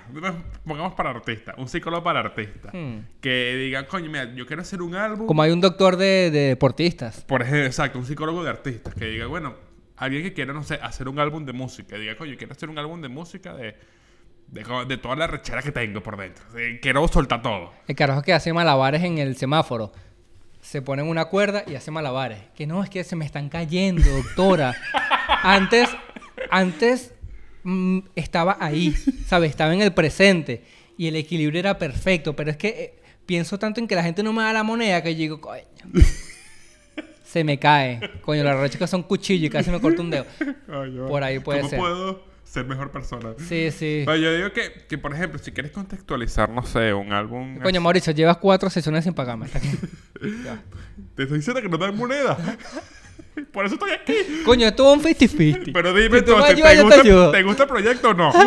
[0.65, 1.55] Pongamos para artistas.
[1.57, 2.72] Un psicólogo para artistas.
[2.74, 2.99] Hmm.
[3.19, 5.28] Que digan, coño, mira, yo quiero hacer un álbum.
[5.28, 7.22] Como hay un doctor de, de deportistas.
[7.22, 8.93] Por ejemplo, exacto, un psicólogo de artistas.
[8.93, 9.55] Que diga, bueno,
[9.97, 11.97] alguien que quiera, no sé, hacer un álbum de música.
[11.97, 13.76] Diga, coño, quiero hacer un álbum de música de,
[14.47, 16.43] de, de toda la rechera que tengo por dentro.
[16.82, 17.74] Quiero soltar todo.
[17.88, 19.91] El carajo que hace malabares en el semáforo.
[20.61, 22.38] Se pone en una cuerda y hace malabares.
[22.55, 24.76] Que no, es que se me están cayendo, doctora.
[25.43, 25.89] antes,
[26.51, 27.15] antes
[28.16, 28.93] estaba ahí,
[29.28, 29.49] ¿sabes?
[29.51, 30.64] Estaba en el presente.
[30.97, 32.36] Y el equilibrio era perfecto.
[32.36, 32.93] Pero es que eh,
[33.26, 35.64] pienso tanto en que la gente no me da la moneda que yo digo, coño.
[37.24, 37.99] se me cae.
[38.22, 40.26] Coño, la recha que son cuchillo y casi me corta un dedo.
[40.68, 41.80] Coño, Por ahí puede ¿Cómo ser.
[41.80, 43.34] puedo ser mejor persona?
[43.38, 44.03] Sí, sí.
[44.05, 47.59] Pero yo digo que, que, por ejemplo, si quieres contextualizar, no sé, un álbum...
[47.59, 49.47] Coño, Mauricio, llevas cuatro sesiones sin pagarme.
[51.16, 52.38] Te estoy diciendo que no dan moneda.
[53.54, 54.14] por eso estoy aquí.
[54.46, 55.72] Coño, esto es un 50-50.
[55.74, 57.32] Pero dime Si tú me entonces, ayudas, ¿te yo te gusta, ayudo.
[57.32, 58.32] ¿te gusta el proyecto o no?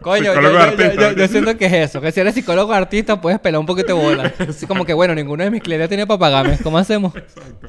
[0.00, 2.00] Coño, yo, yo- yo- yo siento que es eso.
[2.00, 4.32] Que si eres psicólogo artista, puedes pelar un poquito de bola.
[4.48, 6.58] Así como que, bueno, ninguno de mis clientes tiene para pagarme.
[6.62, 7.14] ¿Cómo hacemos?
[7.14, 7.68] Exacto.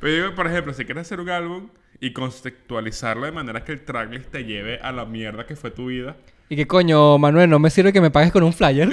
[0.00, 1.68] Pero digo, por ejemplo, si quieres hacer un álbum
[2.00, 5.86] y contextualizarlo de manera que el tracklist te lleve a la mierda que fue tu
[5.86, 6.16] vida.
[6.48, 8.88] Y que, coño, Manuel, no me sirve que me pagues con un flyer.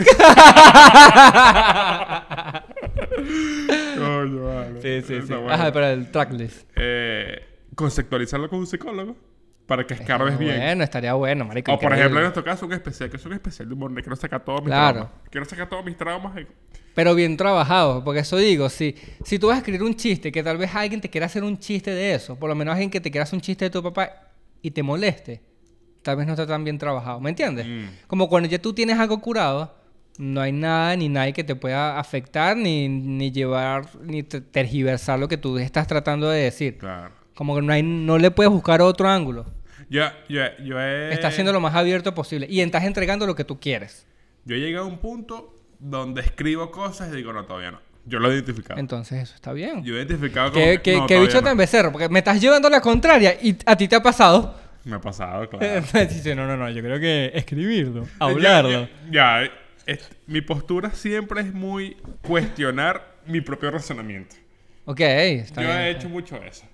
[3.98, 4.82] Coño, vale.
[4.82, 5.34] sí, sí, sí.
[5.34, 5.52] Bueno.
[5.52, 6.70] Ajá, pero el tracklist.
[6.76, 7.42] Eh,
[7.76, 9.16] conceptualizarlo con un psicólogo
[9.66, 10.58] para que escarbes bien.
[10.58, 11.74] Bueno, estaría bueno, marico.
[11.74, 13.94] O por ejemplo, en nuestro caso, un especial, que es un especial de humor.
[13.94, 14.94] Quiero sacar todos mis Claro.
[15.02, 15.14] traumas.
[15.30, 16.38] Quiero sacar todos mis traumas.
[16.42, 16.48] y-
[16.96, 20.42] Pero bien trabajado, porque eso digo, si, si tú vas a escribir un chiste, que
[20.44, 23.00] tal vez alguien te quiera hacer un chiste de eso, por lo menos alguien que
[23.00, 24.12] te quiera hacer un chiste de tu papá
[24.62, 25.42] y te moleste,
[26.02, 27.66] tal vez no está tan bien trabajado, ¿me entiendes?
[27.68, 28.08] Mm.
[28.08, 29.76] Como cuando ya tú tienes algo curado,
[30.20, 35.18] no hay nada ni nadie que te pueda afectar, ni, ni llevar, ni te- tergiversar
[35.18, 36.78] lo que tú estás tratando de decir.
[36.78, 37.14] Claro.
[37.36, 39.46] Como que no, hay, no le puedes buscar otro ángulo.
[39.90, 41.14] Yo, yo, yo he...
[41.14, 44.06] Estás haciendo lo más abierto posible y estás entregando lo que tú quieres.
[44.44, 47.80] Yo he llegado a un punto donde escribo cosas y digo, no, todavía no.
[48.06, 48.78] Yo lo he identificado.
[48.78, 49.84] Entonces eso está bien.
[49.86, 51.44] Yo he identificado como ¿Qué, que, no, qué bicho no.
[51.44, 51.94] tan becerro?
[51.94, 54.54] Porque me estás llevando a la contraria y a ti te ha pasado.
[54.84, 55.82] Me ha pasado, claro.
[56.10, 58.06] Dice, no, no, no, yo creo que escribirlo,
[58.42, 59.52] Ya, ya, ya,
[59.86, 64.36] es- mi postura siempre es muy cuestionar mi propio razonamiento.
[64.86, 65.80] Ok, está yo bien.
[65.82, 66.66] he hecho mucho eso.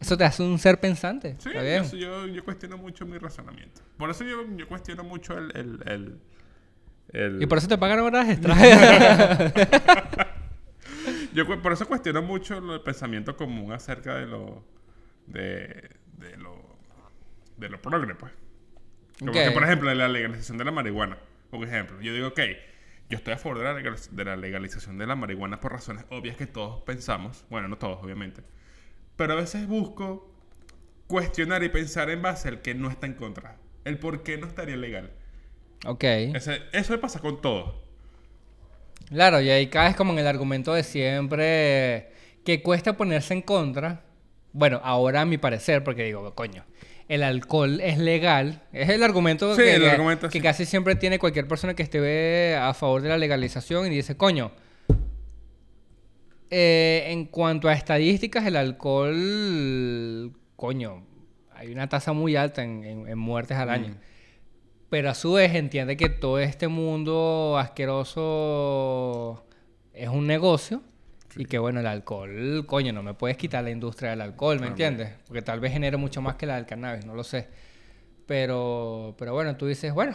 [0.00, 1.36] Eso te hace un ser pensante.
[1.38, 1.84] Sí, está bien.
[1.90, 3.80] yo, yo, yo cuestiono mucho mi razonamiento.
[3.96, 5.50] Por eso yo, yo cuestiono mucho el...
[5.56, 6.20] el, el,
[7.12, 8.58] el- Y por eso te pagan horas extras.
[11.32, 14.64] Yo por eso cuestiono mucho el pensamiento común acerca de lo...
[15.26, 16.76] De, de lo...
[17.56, 18.32] De lo progre, pues.
[19.18, 19.36] Como Ok.
[19.38, 21.16] que, por ejemplo, la legalización de la marihuana.
[21.50, 22.40] Por ejemplo, yo digo, ok,
[23.08, 26.04] yo estoy a favor de la, legal- de la legalización de la marihuana por razones
[26.10, 27.44] obvias que todos pensamos.
[27.50, 28.42] Bueno, no todos, obviamente.
[29.16, 30.30] Pero a veces busco
[31.08, 33.58] cuestionar y pensar en base al que no está en contra.
[33.84, 35.12] El por qué no estaría legal.
[35.86, 36.04] ok.
[36.32, 37.82] Ese- eso pasa con todo.
[39.08, 42.10] Claro, y ahí caes como en el argumento de siempre
[42.44, 44.02] que cuesta ponerse en contra.
[44.52, 46.64] Bueno, ahora a mi parecer, porque digo, coño,
[47.08, 48.62] el alcohol es legal.
[48.72, 50.40] Es el argumento, Sí, que, el que- argumento, que sí.
[50.42, 54.50] casi siempre tiene cualquier persona que esté a favor de la legalización y dice, coño,
[56.50, 61.04] eh, en cuanto a estadísticas, el alcohol, coño,
[61.54, 63.96] hay una tasa muy alta en, en- en muertes al año.
[64.88, 69.44] Pero a su vez entiende que todo este mundo asqueroso
[69.92, 70.82] es un negocio
[71.36, 74.68] y que bueno, el alcohol, coño, no me puedes quitar la industria del alcohol, ¿me
[74.68, 75.10] entiendes?
[75.26, 77.48] Porque tal vez genere mucho más que la del cannabis, no lo sé.
[78.26, 80.14] Pero, pero bueno, tú dices, bueno,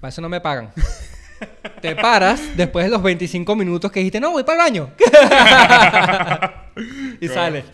[0.00, 0.70] para eso no me pagan.
[1.82, 4.90] Te paras después de los 25 minutos que dijiste, no, voy para el baño.
[7.20, 7.34] y Claro.
[7.34, 7.64] sales.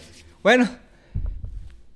[0.43, 0.69] Bueno,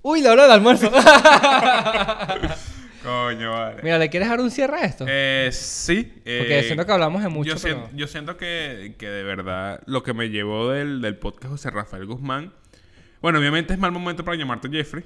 [0.03, 0.89] Uy, la hora del almuerzo.
[3.07, 3.83] Coño, vale.
[3.83, 5.05] Mira, ¿le quieres dar un cierre a esto?
[5.09, 6.03] Eh, sí.
[6.17, 9.23] Porque eh, siento que hablamos de mucho, Yo, sien- pero- yo siento que, que de
[9.23, 12.53] verdad lo que me llevó del, del podcast José Rafael Guzmán.
[13.23, 15.05] Bueno, obviamente es mal momento para llamarte Jeffrey.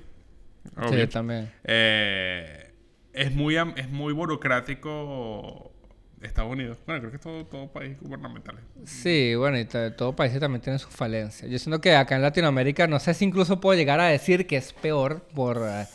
[0.77, 1.01] obvio.
[1.03, 1.51] Sí, también.
[1.65, 2.73] Eh,
[3.13, 5.73] es muy es muy burocrático
[6.21, 6.77] Estados Unidos.
[6.87, 8.57] Bueno, creo que es todo, todo país gubernamental.
[8.85, 11.51] Sí, bueno, y to- todo país también tiene sus falencias.
[11.51, 14.57] Yo siento que acá en Latinoamérica, no sé si incluso puedo llegar a decir que
[14.59, 15.63] es peor por...
[15.67, 15.87] eh,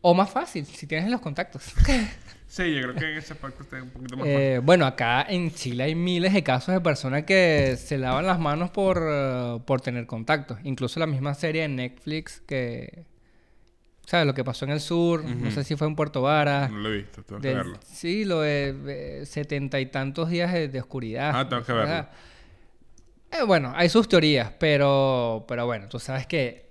[0.00, 1.64] o más fácil, si tienes los contactos.
[2.50, 5.52] Sí, yo creo que en ese parte está un poquito más Eh, bueno, acá en
[5.52, 9.82] Chile hay miles de casos de personas que se lavan las manos por, eh, por
[9.82, 10.58] tener contactos.
[10.64, 13.04] Incluso la misma serie de Netflix que...
[14.06, 14.26] ¿Sabes?
[14.26, 16.60] Lo que pasó en el sur, no sé si fue en Puerto Vara.
[16.60, 16.74] fácil.
[16.76, 17.78] No lo he visto, tengo que verlo.
[17.84, 21.32] sí, lo de setenta y tantos días de, de oscuridad.
[21.34, 22.08] Ah, tengo que verlo.
[23.30, 26.67] Eh, bueno, hay sus teorías, pero, pero bueno, tú sabes que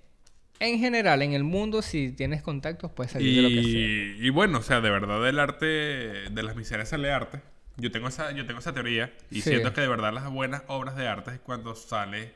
[0.60, 4.26] en general, en el mundo, si tienes contactos, puedes salir de lo que sea.
[4.26, 7.42] Y, bueno, o sea, de verdad del arte, de las miserias sale arte.
[7.78, 9.50] Yo tengo esa, yo tengo esa teoría y Sí.
[9.50, 12.34] siento que de verdad las buenas obras de arte es cuando sale,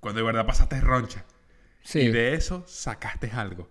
[0.00, 1.24] cuando de verdad pasaste roncha.
[1.82, 2.00] Sí.
[2.00, 3.70] Y de eso sacaste algo.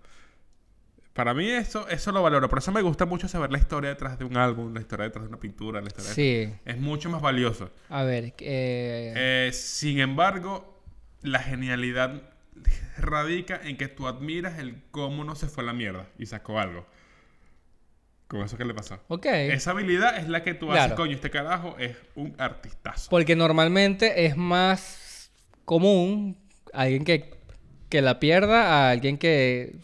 [1.13, 2.49] Para mí eso, eso lo valoro.
[2.49, 5.25] Por eso me gusta mucho saber la historia detrás de un álbum, la historia detrás
[5.25, 6.51] de una pintura, la historia Sí.
[6.65, 7.69] Es mucho más valioso.
[7.89, 10.81] A ver, eh, Eh, sin embargo,
[11.21, 12.23] la genialidad
[12.97, 16.59] radica en que tú admiras el cómo no se fue a la mierda y sacó
[16.59, 16.85] algo.
[18.27, 18.99] Con eso que le pasó.
[19.09, 19.25] ok.
[19.27, 20.95] Esa habilidad es la que tú haces, Claro.
[20.95, 23.09] coño, este carajo es un artistazo.
[23.09, 25.31] Porque normalmente es más
[25.65, 26.37] común
[26.73, 27.35] alguien que,
[27.89, 29.75] que la pierda a alguien que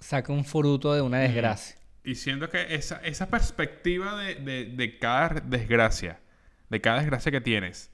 [0.00, 1.76] saque un fruto de una desgracia.
[2.04, 6.20] Y siento que esa, esa perspectiva de, de- de cada desgracia,
[6.68, 7.90] de cada desgracia que tienes,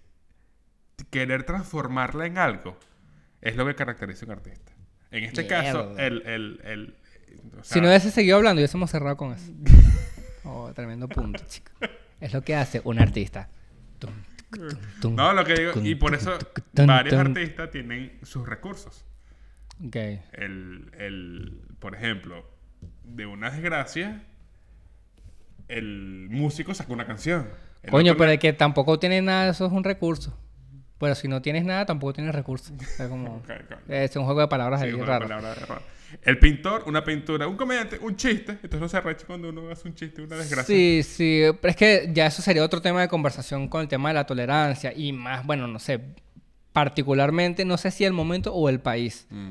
[1.11, 2.77] querer transformarla en algo,
[3.45, 4.73] es lo que caracteriza a un artista.
[5.13, 6.23] En este caso, el...
[6.27, 6.95] el, el-
[7.61, 9.53] o Si no hubiese seguido hablando, hubiésemos cerrado con eso.
[10.47, 11.71] Oh, tremendo punto, chico.
[12.21, 13.49] Es lo que hace un artista.
[13.99, 14.11] Tum,
[14.51, 14.69] tum,
[15.01, 16.37] tum, No, lo que digo, y por eso
[16.75, 19.07] varios artistas tienen sus recursos.
[19.87, 19.97] Ok.
[20.33, 22.47] El, el, por ejemplo,
[23.05, 24.23] de una desgracia,
[25.69, 27.49] el músico sacó una canción.
[27.83, 30.39] El Coño, otro pero el que tampoco tiene nada, eso es un recurso.
[31.05, 32.73] Pero si no tienes nada, tampoco tienes recursos.
[33.11, 33.43] Como...
[33.89, 35.29] Es un juego de palabras Sí, ahí raro.
[35.29, 35.55] rara.
[36.23, 38.53] El pintor, una pintura, un comediante, un chiste.
[38.53, 40.65] Entonces no se arrecha cuando uno hace un chiste, una desgracia.
[40.65, 44.09] Sí, sí, pero es que ya eso sería otro tema de conversación con el tema
[44.09, 46.01] de la tolerancia y más, bueno, no sé,
[46.73, 49.27] particularmente, no sé si el momento o el país.
[49.29, 49.51] Mm.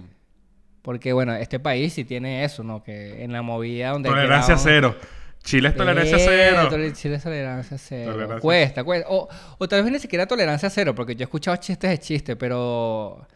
[0.81, 2.81] Porque, bueno, este país sí tiene eso, ¿no?
[2.81, 4.09] Que en la movida donde...
[4.09, 4.95] Tolerancia cero.
[5.43, 6.69] Chile es tolerancia Eh, cero.
[6.93, 8.11] Chile es tolerancia cero.
[8.13, 9.07] Tolerancia Cuesta, cuesta.
[9.09, 9.27] O,
[9.57, 13.27] o tal vez ni siquiera tolerancia cero, porque yo he escuchado chistes de chiste, pero...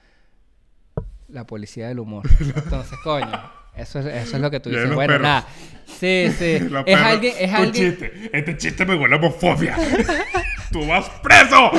[1.29, 2.23] La policía del humor.
[2.39, 3.29] Entonces, coño,
[3.75, 4.93] eso es, eso es lo que tú dices.
[4.95, 5.21] Bueno, perros.
[5.27, 5.45] nada.
[5.99, 6.59] Sí, sí.
[6.69, 7.35] Los es perros, alguien...
[7.37, 7.73] Es alguien...
[7.97, 8.29] chiste.
[8.31, 9.75] Este chiste me huele a homofobia.
[10.71, 11.71] ¡Tú vas preso!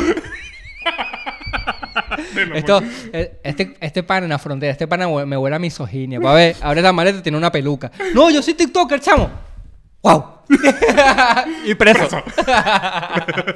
[2.54, 6.20] Esto, muy- eh, este, este pana en la frontera, este hue- me huele a misoginia.
[6.20, 7.90] Va a ver, abre la maleta tiene una peluca.
[8.14, 9.30] No, yo soy TikToker, chamo.
[10.02, 10.24] ¡Wow!
[11.66, 12.08] y preso.
[12.08, 12.22] Preso.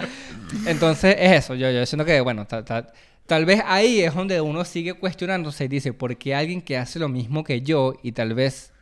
[0.66, 1.55] Entonces es eso.
[1.55, 2.93] Yo, yo siento que, bueno, ta- ta-
[3.26, 6.99] tal vez ahí es donde uno sigue cuestionándose y dice, ¿por qué alguien que hace
[6.99, 8.72] lo mismo que yo y tal vez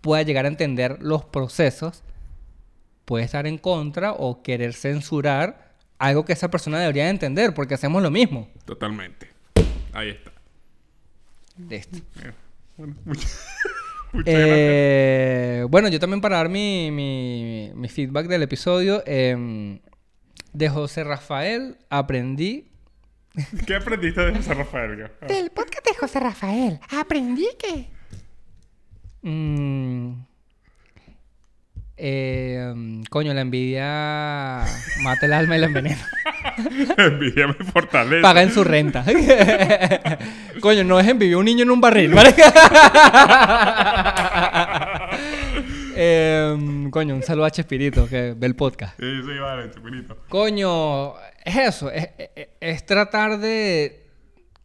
[0.00, 2.02] pueda llegar a entender los procesos
[3.04, 7.74] puede estar en contra o querer censurar algo que esa persona debería de entender porque
[7.74, 8.48] hacemos lo mismo?
[8.64, 9.28] Totalmente.
[9.92, 10.30] Ahí está.
[11.68, 11.98] Listo.
[12.76, 13.69] Bueno, muchas, muchas gracias.
[14.26, 19.78] Eh, bueno, yo también para dar mi, mi- mi feedback del episodio, em,
[20.52, 22.66] de José Rafael aprendí...
[23.66, 25.10] ¿Qué aprendiste de José Rafael?
[25.28, 27.88] Del podcast de José Rafael aprendí que
[29.22, 30.12] mm,
[32.02, 34.64] em, coño, la envidia
[35.02, 36.08] mata el alma y la envenena.
[36.96, 38.22] Envidia me fortalece.
[38.22, 39.04] Paga su renta.
[40.60, 42.34] coño, no es envidia un niño en un barril, ¿vale?
[45.96, 48.98] Em, coño, un saludo a Chespirito que ve el podcast.
[48.98, 50.16] Sí, sí, vale, chupinito.
[50.28, 54.06] Coño, es eso, es, es- es tratar de...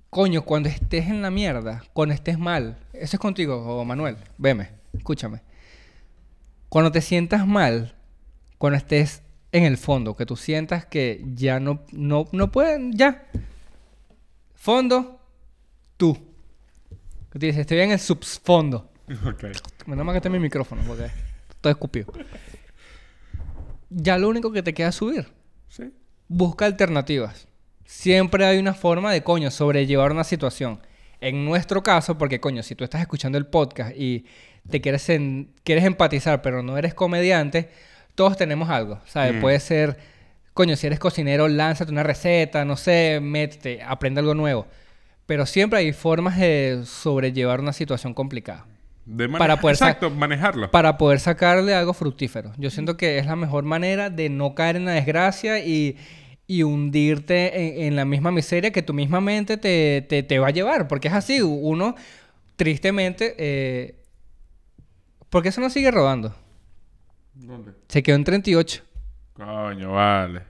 [0.10, 4.70] Coño, cuando estés en la mierda, cuando estés mal, eso es contigo, oh, Manuel, veme,
[4.98, 5.42] escúchame.
[6.76, 7.96] Cuando te sientas mal,
[8.58, 9.22] cuando estés
[9.54, 13.24] en el fondo, que tú sientas que ya no, no, no pueden, ya.
[14.56, 15.22] Fondo,
[15.96, 16.18] tú.
[17.32, 18.92] Que te dices, estoy en el subfondo.
[19.26, 19.46] Ok.
[19.86, 21.06] Menos mal que está mi micrófono, porque
[21.50, 22.12] estoy escupido.
[23.90, 25.32] Ya lo único que te queda es subir
[25.70, 25.94] Sí.
[26.28, 27.48] busca alternativas.
[27.86, 30.82] Siempre hay una forma de coño sobrellevar una situación.
[31.22, 34.26] En nuestro caso, porque coño, si tú estás escuchando el podcast y
[34.70, 37.70] te quieres, en- quieres empatizar, pero no eres comediante,
[38.16, 39.36] todos tenemos algo, ¿sabes?
[39.36, 39.42] Mm.
[39.42, 39.98] Puede ser,
[40.54, 44.68] coño, si eres cocinero, lánzate una receta, no sé, métete, aprende algo nuevo.
[45.26, 48.66] Pero siempre hay formas de sobrellevar una situación complicada.
[49.06, 50.72] De Para poder Exacto, manejarlo.
[50.72, 52.54] Para poder sacarle algo fructífero.
[52.58, 55.98] Yo siento que es la mejor manera de no caer en la desgracia y,
[56.48, 60.48] y hundirte en, en la misma miseria que tu misma mente te, te- te va
[60.48, 60.88] a llevar.
[60.88, 61.42] Porque es así.
[61.42, 61.96] Uno,
[62.56, 63.96] tristemente, eh,
[65.36, 66.34] ¿por qué eso no sigue rodando?
[67.34, 67.74] ¿Dónde?
[67.90, 68.84] Se quedó en 38.
[69.34, 70.44] Coño, vale.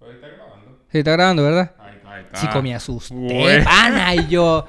[0.00, 0.78] Ahí está grabando.
[0.92, 1.74] Se está grabando, ¿verdad?
[2.34, 3.64] Chico, me asusté, Güey.
[3.64, 4.14] pana.
[4.14, 4.66] Y yo,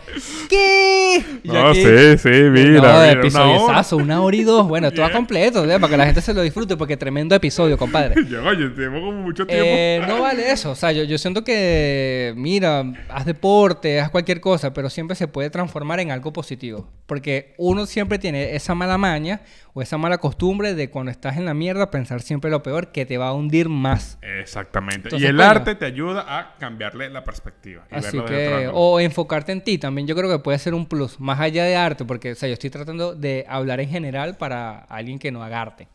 [0.49, 1.23] ¿qué?
[1.43, 2.49] Y yo No, aquí- sí, sí, mira.
[2.49, 3.11] no, mira, una hora.
[3.11, 4.67] episodiozazo, una hora y dos.
[4.67, 5.79] Bueno, esto va completo, ¿eh?
[5.79, 8.15] para que la gente se lo disfrute, porque tremendo episodio, compadre.
[8.29, 9.65] Yo, oye, tenemos como mucho tiempo.
[9.67, 10.71] Eh, no vale eso.
[10.71, 15.27] O sea, yo, yo siento que, mira, haz deporte, haz cualquier cosa, pero siempre se
[15.27, 16.89] puede transformar en algo positivo.
[17.05, 19.41] Porque uno siempre tiene esa mala maña
[19.73, 23.05] o esa mala costumbre de cuando estás en la mierda pensar siempre lo peor que
[23.05, 24.17] te va a hundir más.
[24.21, 25.07] Exactamente.
[25.07, 27.85] Entonces, y el arte te ayuda a cambiarle la perspectiva.
[27.91, 31.19] Y Así que, o enfocarte en ti también, yo creo que puede ser un plus,
[31.19, 34.79] más allá de arte, porque, o sea, yo estoy tratando de hablar en general para
[34.79, 35.87] alguien que no haga arte.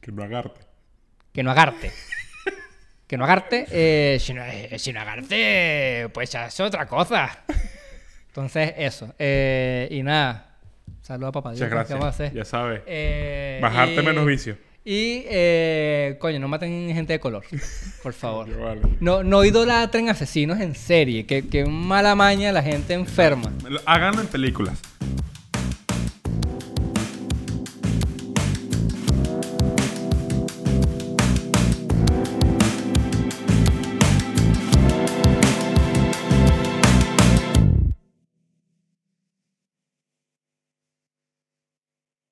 [0.00, 0.60] Que no agarte.
[1.32, 1.92] Que no agarte.
[3.06, 3.66] que no agarte.
[3.70, 7.44] Eh, si, no, eh, si no agarte, pues ya es otra cosa.
[8.28, 9.14] Entonces, eso.
[9.18, 10.48] Eh, y nada.
[11.02, 11.68] Saludos a papá Dios.
[11.68, 12.26] Muchas ¿qué vamos a gracias.
[12.28, 12.36] hacer?
[12.36, 12.82] Ya sabes.
[12.86, 14.56] Eh, Bajarte y- menos vicio.
[14.84, 17.44] Y, eh, coño, no maten gente de color.
[18.02, 18.48] Por favor.
[18.60, 18.80] Vale.
[19.00, 21.24] No, no idolatren asesinos en serie.
[21.24, 23.52] Que, que mala maña la gente enferma.
[23.86, 24.80] Háganlo en películas.